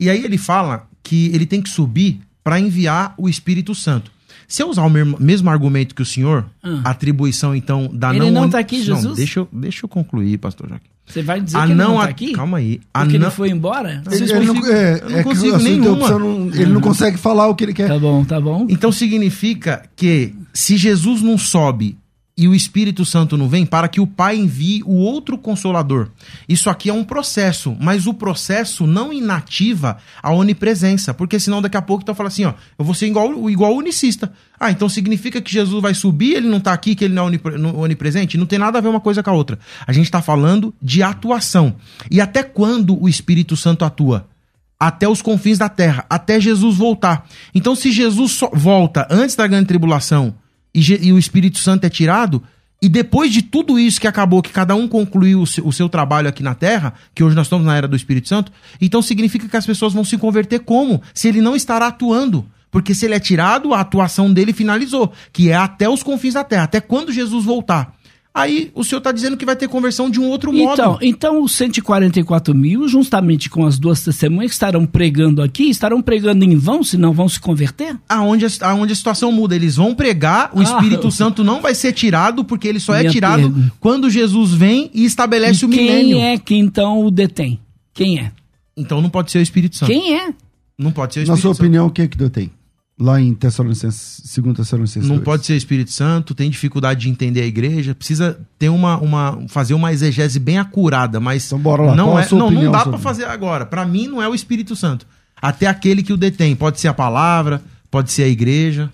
[0.00, 4.10] E aí ele fala que ele tem que subir para enviar o Espírito Santo.
[4.46, 6.44] Se eu usar o mesmo, mesmo argumento que o senhor,
[6.84, 9.16] a atribuição então da Ele não não oni- tá aqui, Não, Jesus?
[9.16, 10.88] deixa eu, deixa eu concluir, pastor Joaquim.
[11.06, 12.32] Você vai dizer A que ele não não a- está aqui?
[12.32, 12.80] Calma aí.
[12.92, 14.02] A Porque não- ele foi embora?
[14.10, 16.18] Ele, ele não, é, eu não é consigo nenhuma.
[16.18, 17.88] não- ele não consegue falar o que ele quer.
[17.88, 18.66] Tá bom, tá bom.
[18.68, 21.96] Então significa que se Jesus não sobe
[22.36, 26.08] e o Espírito Santo não vem, para que o Pai envie o outro consolador.
[26.48, 31.76] Isso aqui é um processo, mas o processo não inativa a onipresença, porque senão daqui
[31.76, 34.32] a pouco então fala assim, ó, eu vou ser igual, igual unicista.
[34.58, 37.76] Ah, então significa que Jesus vai subir, ele não tá aqui, que ele não é
[37.76, 38.36] onipresente?
[38.36, 39.56] Não tem nada a ver uma coisa com a outra.
[39.86, 41.76] A gente tá falando de atuação.
[42.10, 44.28] E até quando o Espírito Santo atua?
[44.76, 47.26] até os confins da terra, até Jesus voltar.
[47.54, 50.34] Então, se Jesus volta antes da grande tribulação
[50.74, 52.42] e, e o Espírito Santo é tirado,
[52.82, 55.88] e depois de tudo isso que acabou, que cada um concluiu o seu, o seu
[55.88, 59.48] trabalho aqui na terra, que hoje nós estamos na era do Espírito Santo, então significa
[59.48, 61.00] que as pessoas vão se converter como?
[61.14, 62.44] Se ele não estará atuando.
[62.70, 66.42] Porque se ele é tirado, a atuação dele finalizou, que é até os confins da
[66.42, 67.93] terra, até quando Jesus voltar.
[68.36, 70.72] Aí o senhor está dizendo que vai ter conversão de um outro modo.
[70.72, 76.02] Então, então os 144 mil, juntamente com as duas testemunhas que estarão pregando aqui, estarão
[76.02, 77.96] pregando em vão, se não vão se converter?
[78.08, 79.54] aonde a, aonde a situação muda.
[79.54, 80.62] Eles vão pregar, o Ah.
[80.64, 83.72] Espírito Santo não vai ser tirado, porque ele só é Minha tirado pergunta.
[83.78, 86.18] quando Jesus vem e estabelece E o quem milênio.
[86.18, 87.60] é que então o detém?
[87.92, 88.32] Quem é?
[88.76, 89.92] Então não pode ser o Espírito Santo.
[89.92, 90.34] Quem é?
[90.76, 91.62] Não pode ser o Na Espírito sua Santo.
[91.62, 92.50] opinião, o que é que Deus tem?
[92.96, 95.24] Lá em Tessalonicenses, 2 Tessalonicenses Não 2.
[95.24, 99.42] pode ser o Espírito Santo, tem dificuldade de entender a igreja, precisa ter uma, uma
[99.48, 102.50] fazer uma exegese bem acurada, mas Então bora lá, não qual a é, sua não,
[102.52, 103.66] não dá pra fazer agora.
[103.66, 105.06] Pra mim não é o Espírito Santo.
[105.42, 108.88] Até aquele que o detém, pode ser a palavra, pode ser a igreja,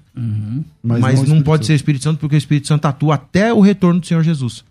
[0.83, 1.77] mas, o não, Espírito pode ser o.
[1.77, 4.65] Espírito Santo porque o Espírito Santo atua até o retorno do Senhor Jesus,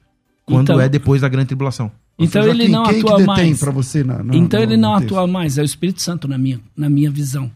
[0.44, 1.92] quando Então- é depois da grande tribulação.
[2.18, 3.60] Então Joaquim, ele não quem atua mais.
[3.60, 6.38] pra você na, na- então no- ele não atua mais, é o Espírito Santo na
[6.38, 7.50] minha, na minha visão.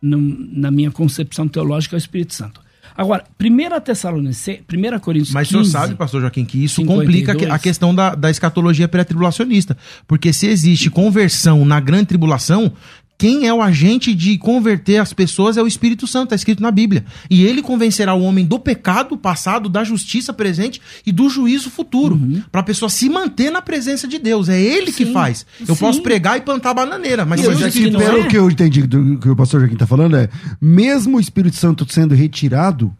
[0.00, 2.60] Na minha concepção teológica, é o Espírito Santo.
[2.96, 7.06] Agora, 1 Tessalonicenses, 1 Coríntios Mas 15, o senhor sabe, pastor Joaquim, que isso 52.
[7.06, 9.76] complica a questão da, da escatologia pré-tribulacionista.
[10.06, 12.72] Porque se existe conversão na grande tribulação,
[13.18, 16.70] quem é o agente de converter as pessoas é o Espírito Santo, está escrito na
[16.70, 17.04] Bíblia.
[17.28, 22.18] E ele convencerá o homem do pecado passado, da justiça presente e do juízo futuro.
[22.52, 24.48] Para a pessoa se manter na presença de Deus.
[24.48, 25.44] É ele que Sim, faz.
[25.66, 25.80] Eu sim.
[25.80, 28.26] posso pregar e plantar bananeira, mas o Mas que não pelo é?
[28.28, 30.28] que eu entendi do que o pastor Joaquim está falando, é
[30.60, 32.94] mesmo o Espírito Santo sendo retirado,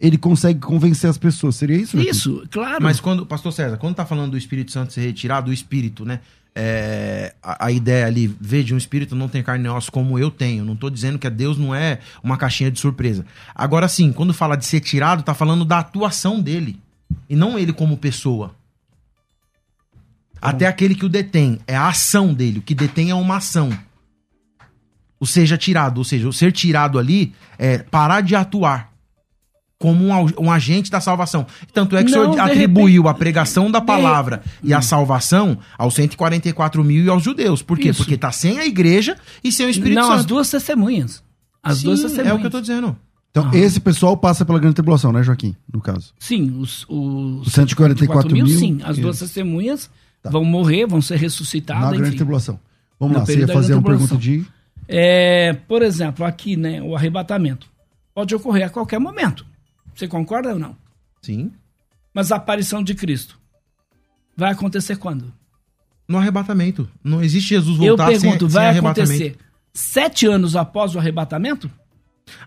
[0.00, 1.56] ele consegue convencer as pessoas.
[1.56, 1.98] Seria isso?
[1.98, 2.10] Joaquim?
[2.10, 2.82] Isso, claro.
[2.82, 6.20] Mas quando, pastor César, quando tá falando do Espírito Santo ser retirado, do Espírito, né?
[6.54, 10.30] É, a, a ideia ali, veja, um espírito não tem carne e osso como eu
[10.30, 10.64] tenho.
[10.64, 13.24] Não tô dizendo que Deus não é uma caixinha de surpresa.
[13.54, 16.78] Agora sim, quando fala de ser tirado, tá falando da atuação dele.
[17.28, 18.54] E não ele como pessoa.
[20.40, 21.60] Até aquele que o detém.
[21.66, 22.60] É a ação dele.
[22.60, 23.70] O que detém é uma ação.
[25.18, 25.98] O seja tirado.
[25.98, 28.89] Ou seja, o ser tirado ali é parar de atuar
[29.80, 31.46] como um, um agente da salvação.
[31.72, 35.56] Tanto é que Não, o de senhor atribuiu a pregação da palavra e a salvação
[35.78, 37.62] aos 144 mil e aos judeus.
[37.62, 37.88] Por quê?
[37.88, 38.02] Isso.
[38.02, 40.18] Porque tá sem a igreja e sem o Espírito não, Santo.
[40.20, 41.22] as duas testemunhas.
[41.62, 42.30] As Sim, duas testemunhas.
[42.32, 42.94] É o que eu tô dizendo.
[43.30, 43.56] Então, Ah.
[43.56, 45.56] esse pessoal passa pela grande tribulação, né, Joaquim?
[45.72, 46.12] No caso.
[46.18, 48.80] Sim, os, os, Os 144 mil, sim.
[48.84, 49.88] As duas testemunhas
[50.22, 50.28] Tá.
[50.28, 52.16] vão morrer, vão ser Na ressuscitadas, grande enfim.
[52.18, 52.60] tribulação.
[52.98, 54.44] Vamos No lá, você ia fazer uma grande pergunta de.
[54.86, 57.66] É, por exemplo, aqui, né, o arrebatamento
[58.14, 59.46] pode ocorrer a qualquer momento.
[59.94, 60.76] Você concorda ou não?
[61.22, 61.50] Sim.
[62.14, 63.38] Mas a aparição de Cristo
[64.36, 65.32] vai acontecer quando?
[66.08, 66.88] No arrebatamento.
[67.04, 69.12] Não existe Jesus Eu voltar pergunto, sem, sem vai arrebatamento.
[69.12, 69.36] acontecer
[69.72, 71.70] sete anos após o arrebatamento?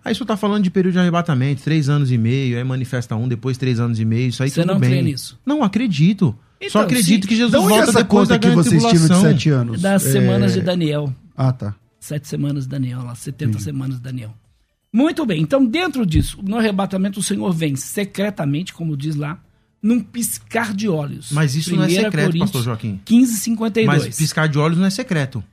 [0.04, 3.28] Aí isso tá falando de período de arrebatamento, três anos e meio, aí manifesta um,
[3.28, 4.90] depois três anos e meio, isso aí Você tudo não bem.
[4.90, 5.40] crê nisso?
[5.46, 6.36] Não, acredito.
[6.64, 9.08] Só Então, acredito se- que Jesus é volta essa depois conta da que vocês tiram
[9.08, 9.82] de sete anos?
[9.82, 11.14] Das É, semanas de Daniel.
[11.36, 11.76] Ah, tá.
[12.00, 14.34] Sete semanas de Daniel, lá, 70 semanas de Daniel.
[14.94, 19.42] Muito bem, então dentro disso, no arrebatamento o Senhor vem secretamente, como diz lá,
[19.82, 21.32] num piscar de olhos.
[21.32, 23.02] Mas isso não é 1 secreto, pastor Joaquim.
[23.04, 24.06] 15, 52.
[24.06, 25.44] Mas piscar de olhos não é secreto.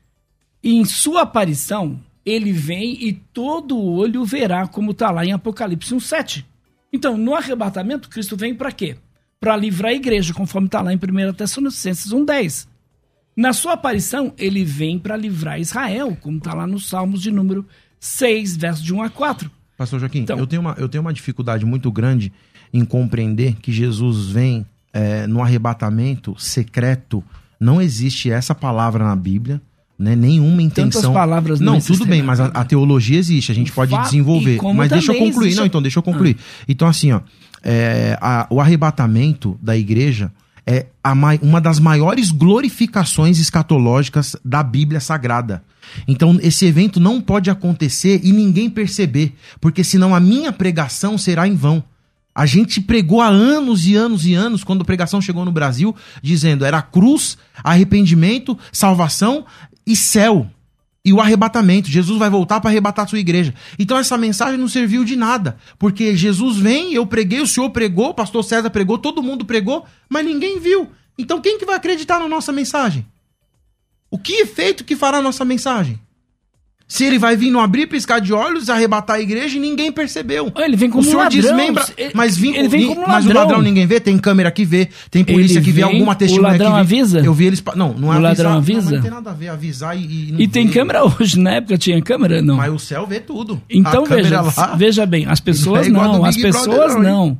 [0.63, 5.95] E em sua aparição, ele vem e todo olho verá, como está lá em Apocalipse
[5.95, 6.45] 1,7.
[6.93, 8.97] Então, no arrebatamento, Cristo vem para quê?
[9.41, 12.69] Para livrar a igreja, conforme está lá em 1 Tessalonicenses 1,10.
[13.35, 17.67] Na sua aparição, ele vem para livrar Israel, como está lá nos Salmos de número
[18.01, 19.51] 6, versos de 1 a 4.
[19.77, 22.33] Pastor Joaquim, Então- eu, tenho uma, eu tenho uma dificuldade muito grande
[22.73, 27.23] em compreender que Jesus vem é, no arrebatamento secreto.
[27.61, 29.61] Não existe essa palavra na Bíblia,
[29.99, 30.17] né?
[30.17, 31.03] Nenhuma intenção.
[31.03, 33.97] Tantas palavras não Não, tudo bem, mas a, a teologia existe, a gente O pode
[34.03, 34.59] desenvolver.
[34.75, 35.47] Mas deixa eu concluir.
[35.47, 36.37] existe Não, então deixa eu concluir.
[36.67, 37.21] Então, assim, ó,
[37.63, 40.33] é, a- o arrebatamento da igreja
[40.71, 40.87] é
[41.43, 45.65] uma das maiores glorificações escatológicas da Bíblia Sagrada.
[46.07, 51.49] Então, esse evento não pode acontecer e ninguém perceber, porque senão a minha pregação será
[51.49, 51.83] em vão.
[52.33, 55.95] A gente pregou há anos e anos e anos, quando a pregação chegou no Brasil,
[56.23, 59.45] dizendo era cruz, arrependimento, salvação
[59.85, 60.49] e céu.
[61.05, 61.89] E o arrebatamento.
[61.89, 63.55] Jesus vai voltar para arrebatar a sua igreja.
[63.79, 65.57] Então essa mensagem não serviu de nada.
[65.79, 69.87] Porque Jesus vem, eu preguei, o senhor pregou, o pastor César pregou, todo mundo pregou,
[70.09, 70.91] mas ninguém viu.
[71.19, 73.07] Então quem que vai acreditar na nossa mensagem?
[74.11, 76.01] O que efeito que fará a nossa mensagem?
[76.93, 80.53] Se ele vai vir no abrir, piscar de olhos, arrebatar a igreja e ninguém percebeu.
[80.57, 81.41] Ele vem como o senhor um ladrão.
[81.41, 81.85] desmembra.
[81.97, 83.43] Ele- Mas, vim, ele vem como um mas o ladrão.
[83.43, 86.15] ladrão ninguém vê, tem câmera que vê, tem polícia Ele que vê, vem, alguma o
[86.17, 86.81] testemunha ladrão que vê.
[86.81, 87.21] avisa?
[87.21, 87.63] Eu vi eles.
[87.77, 88.51] Não, não O é ladrão avisar.
[88.51, 88.81] Não, avisa?
[88.83, 90.01] mas não tem nada a ver, avisar e.
[90.01, 92.43] E, não E tem câmera hoje, na época tinha câmera?
[92.43, 92.57] Não.
[92.57, 93.63] Mas o céu vê tudo.
[93.71, 97.39] Então veja, lá- veja bem, as pessoas não, as pessoas não, não.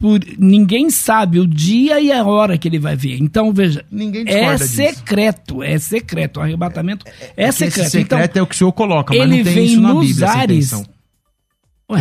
[0.00, 3.18] Por, ninguém sabe o dia e a hora que ele vai ver.
[3.20, 4.68] Então veja, Ninguém é disso.
[4.74, 6.38] secreto, é secreto.
[6.38, 7.04] O arrebatamento
[7.36, 7.80] é, que secreto.
[7.86, 10.72] Esse secreto é o que o senhor coloca, mas não tem isso na Bíblia, ares.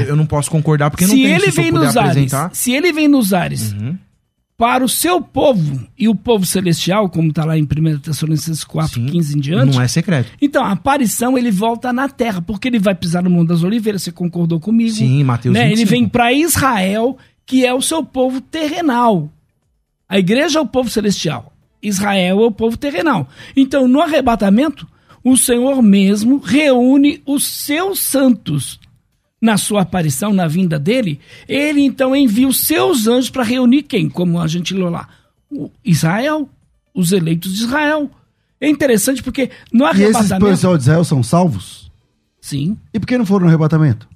[0.08, 1.98] Eu não posso concordar porque não se tem ele se o senhor vem puder nos
[1.98, 3.98] ares, se ele vem nos ares Uhum.
[4.56, 8.94] para o seu povo e o povo celestial, como está lá em 1 Tessalonicenses 4,
[8.94, 10.30] Sim, 15 em diante, Não é secreto.
[10.42, 14.04] Então, a aparição ele volta na terra, porque ele vai pisar no Monte das Oliveiras,
[14.04, 14.92] você concordou comigo.
[14.92, 15.62] Sim, Mateus né?
[15.66, 15.90] Ele 25.
[15.90, 17.18] vem para Israel,
[17.50, 19.28] que é o seu povo terrenal.
[20.08, 21.52] A igreja é o povo celestial.
[21.82, 23.28] Israel é o povo terrenal.
[23.58, 24.88] Então, no arrebatamento,
[25.24, 28.80] o Senhor mesmo reúne os seus santos.
[29.42, 34.10] Na sua aparição, na vinda dele, ele então envia os seus anjos para reunir quem?
[34.10, 35.10] Como a gente leu lá?
[35.50, 36.48] O Israel,
[36.94, 38.12] os eleitos de Israel.
[38.62, 40.46] É interessante porque no E esses arrebatamento.
[40.46, 41.92] pessoal de Israel são salvos?
[42.40, 42.78] Sim.
[42.94, 44.08] E por que não foram no arrebatamento?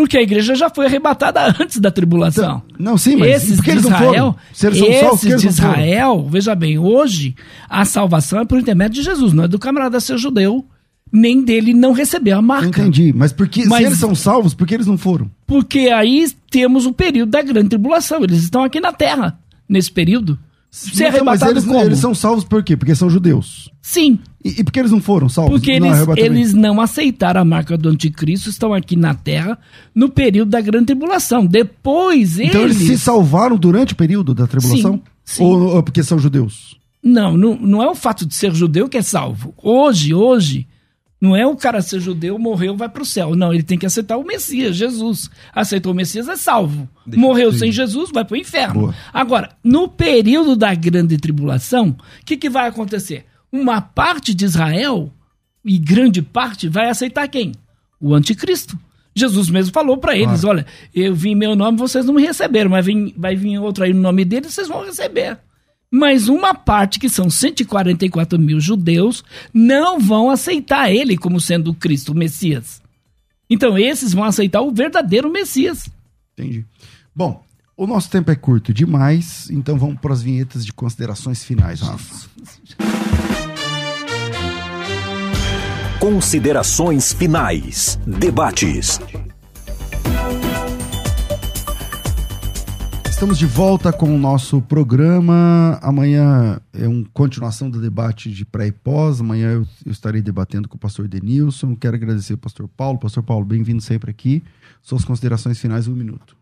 [0.00, 2.62] Porque a igreja já foi arrebatada antes da tribulação.
[2.78, 4.36] Não, sim, mas esses por que de eles não Israel, foram?
[4.52, 5.70] Se eles são salvos, por que esses eles de não foram?
[5.72, 7.34] Israel, veja bem, hoje
[7.68, 10.64] a salvação é por intermédio de Jesus, não é do camarada ser judeu,
[11.12, 12.68] nem dele não receber a marca.
[12.68, 15.30] Entendi, mas porque Mas- se eles são salvos, por que eles não foram?
[15.46, 18.22] Porque aí temos o período da grande tribulação.
[18.24, 19.38] Eles estão aqui na terra,
[19.68, 20.38] nesse período.
[20.70, 21.80] Ser Não, mas arrebatado eles, como?
[21.80, 22.76] eles são salvos por quê?
[22.76, 23.68] Porque são judeus.
[23.82, 25.54] Sim, E, e por que eles não foram salvos?
[25.54, 29.58] porque eles, eles não aceitaram a marca do anticristo, estão aqui na terra
[29.92, 31.44] no período da grande tribulação.
[31.44, 32.50] Depois eles...
[32.50, 34.94] Então eles se salvaram durante o período da tribulação?
[35.24, 35.42] Sim, sim.
[35.42, 36.78] Ou, ou porque são judeus?
[37.02, 39.52] Não, não, não é o fato de ser judeu que é salvo.
[39.60, 40.68] Hoje, hoje,
[41.20, 43.36] Não é o cara ser judeu, morreu, vai para o céu.
[43.36, 45.30] Não, ele tem que aceitar o Messias, Jesus.
[45.52, 46.88] Aceitou o Messias, é salvo.
[47.04, 48.80] Deixa morreu sem Jesus, vai para o inferno.
[48.80, 48.94] Boa.
[49.12, 53.26] Agora, no período da grande tribulação, o que, que vai acontecer?
[53.52, 55.12] Uma parte de Israel,
[55.62, 57.52] e grande parte, vai aceitar quem?
[58.00, 58.78] O anticristo.
[59.14, 60.64] Jesus mesmo falou para eles: olha,
[60.94, 63.92] eu vim em meu nome, vocês não me receberam, mas vem, vai vir outro aí
[63.92, 65.38] no nome dele, vocês vão receber
[65.90, 72.12] mas uma parte, que são 144 mil judeus, não vão aceitar ele como sendo Cristo,
[72.12, 72.80] o Messias.
[73.48, 75.90] Então, esses vão aceitar o verdadeiro Messias.
[76.32, 76.64] Entendi.
[77.14, 77.42] Bom,
[77.76, 82.28] o nosso tempo é curto demais, então vamos para as vinhetas de considerações finais, Rafa.
[85.98, 87.98] Considerações finais.
[88.06, 89.00] Debates.
[93.20, 95.78] Estamos de volta com o nosso programa.
[95.82, 99.20] Amanhã é uma continuação do debate de pré e pós.
[99.20, 101.76] Amanhã eu, eu, estarei debatendo com o pastor Denilson.
[101.76, 102.98] Quero agradecer ao pastor Paulo.
[102.98, 104.42] Pastor Paulo, bem-vindo sempre aqui.
[104.80, 106.34] Suas considerações finais, um minuto.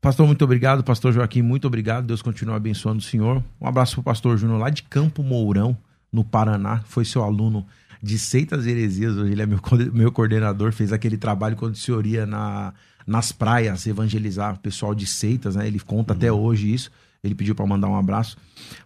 [0.00, 0.84] Pastor, muito obrigado.
[0.84, 2.06] Pastor Joaquim, muito obrigado.
[2.06, 3.42] Deus continue abençoando o senhor.
[3.60, 5.76] Um abraço para o pastor Júnior, lá de Campo Mourão,
[6.12, 6.82] no Paraná.
[6.86, 7.66] Foi seu aluno
[8.00, 9.16] de Seitas Heresias.
[9.16, 9.58] Ele é meu,
[9.92, 10.70] meu coordenador.
[10.70, 12.72] Fez aquele trabalho quando o senhor ia na
[13.06, 15.66] nas praias evangelizar o pessoal de seitas, né?
[15.66, 16.16] Ele conta uhum.
[16.16, 16.90] até hoje isso.
[17.22, 18.36] Ele pediu para mandar um abraço.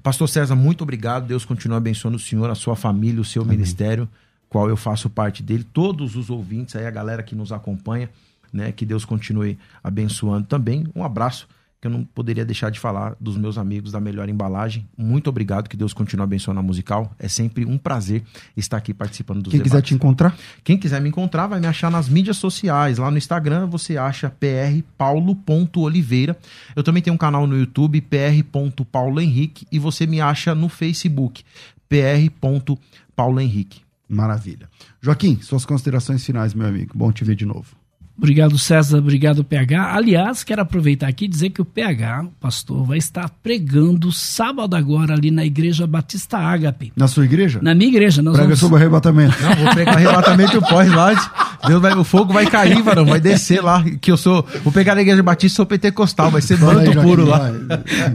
[0.03, 1.27] Pastor César, muito obrigado.
[1.27, 3.57] Deus continue abençoando o senhor, a sua família, o seu Amém.
[3.57, 4.09] ministério,
[4.49, 8.11] qual eu faço parte dele, todos os ouvintes aí, a galera que nos acompanha,
[8.53, 8.73] né?
[8.73, 10.87] Que Deus continue abençoando também.
[10.95, 11.49] Um abraço
[11.81, 14.87] que eu não poderia deixar de falar dos meus amigos da Melhor Embalagem.
[14.99, 17.11] Muito obrigado, que Deus continue abençoando a musical.
[17.19, 18.23] É sempre um prazer
[18.55, 19.73] estar aqui participando dos Quem debates.
[19.73, 20.37] quiser te encontrar?
[20.63, 22.99] Quem quiser me encontrar vai me achar nas mídias sociais.
[22.99, 26.37] Lá no Instagram você acha prpaulo.oliveira.
[26.77, 31.43] Eu também tenho um canal no YouTube, pr.paulohenrique, e você me acha no Facebook,
[31.89, 33.81] pr.paulohenrique.
[34.07, 34.69] Maravilha.
[35.01, 36.93] Joaquim, suas considerações finais, meu amigo.
[36.95, 37.80] Bom te ver de novo.
[38.21, 38.99] Obrigado, César.
[38.99, 39.95] Obrigado, PH.
[39.95, 44.77] Aliás, quero aproveitar aqui e dizer que o PH, o pastor, vai estar pregando sábado
[44.77, 46.93] agora ali na Igreja Batista Ágape.
[46.95, 47.61] Na sua igreja?
[47.63, 48.21] Na minha igreja.
[48.21, 48.61] Nós Prega vamos...
[48.61, 49.35] sobre arrebatamento.
[49.43, 51.59] Não, vou pregar arrebatamento e pós lá.
[51.67, 53.83] Deus vai, o fogo vai cair, varão, vai descer lá.
[53.99, 54.47] Que eu sou.
[54.63, 57.51] Vou pegar a Igreja Batista, sou pentecostal, vai ser manto puro lá.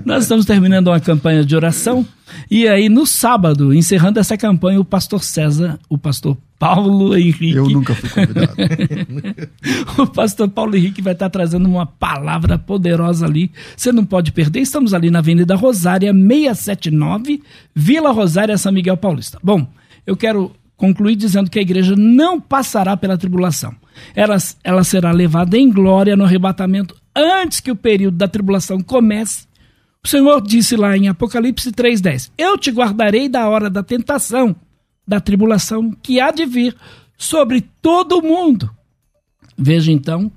[0.05, 2.05] Nós estamos terminando uma campanha de oração.
[2.49, 7.51] E aí, no sábado, encerrando essa campanha, o pastor César, o pastor Paulo Henrique.
[7.51, 8.55] Eu nunca fui convidado.
[10.01, 13.51] o pastor Paulo Henrique vai estar trazendo uma palavra poderosa ali.
[13.75, 14.61] Você não pode perder.
[14.61, 17.41] Estamos ali na Avenida Rosária, 679,
[17.73, 19.39] Vila Rosária, São Miguel Paulista.
[19.43, 19.67] Bom,
[20.05, 23.73] eu quero concluir dizendo que a igreja não passará pela tribulação.
[24.15, 29.44] Ela, ela será levada em glória no arrebatamento antes que o período da tribulação comece
[30.05, 34.55] o Senhor disse lá em Apocalipse 3,10: Eu te guardarei da hora da tentação,
[35.07, 36.75] da tribulação que há de vir
[37.17, 38.69] sobre todo o mundo.
[39.57, 40.31] Veja então,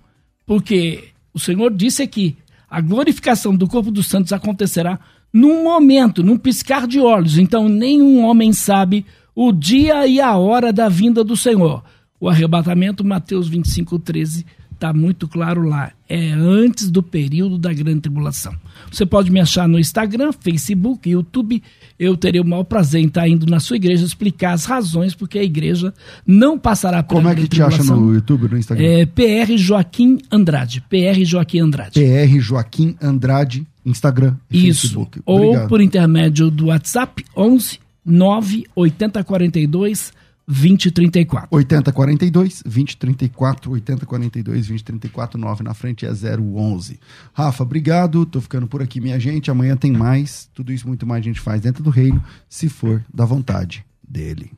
[0.47, 2.35] porque o Senhor disse aqui:
[2.67, 4.99] a glorificação do corpo dos santos acontecerá
[5.31, 7.37] num momento, num piscar de olhos.
[7.37, 9.05] Então, nenhum homem sabe
[9.35, 11.85] o dia e a hora da vinda do Senhor.
[12.19, 14.47] O arrebatamento, Mateus 25, 13
[14.79, 15.93] está muito claro lá.
[16.09, 18.55] É antes do período da grande tribulação.
[18.91, 21.63] Você pode me achar no Instagram, Facebook, YouTube.
[21.99, 25.39] Eu terei o maior prazer em estar indo na sua igreja explicar as razões porque
[25.39, 25.93] a igreja
[26.27, 28.87] não passará por Como é que te acha no YouTube, no Instagram?
[28.87, 30.81] É PR Joaquim Andrade.
[30.89, 32.01] PR Joaquim Andrade.
[32.01, 34.83] PR Joaquim Andrade, Instagram e Isso.
[34.83, 35.21] Facebook.
[35.27, 35.63] Obrigado.
[35.63, 40.13] Ou por intermédio do WhatsApp 11 9 8042
[40.49, 41.49] 2034.
[41.51, 46.99] 8042 2034 8042 2034 9 na frente é 011.
[47.35, 48.25] Rafa, obrigado.
[48.25, 49.51] Tô ficando por aqui, minha gente.
[49.51, 50.49] Amanhã tem mais.
[50.55, 54.58] Tudo isso muito mais a gente faz dentro do reino, se for da vontade dele.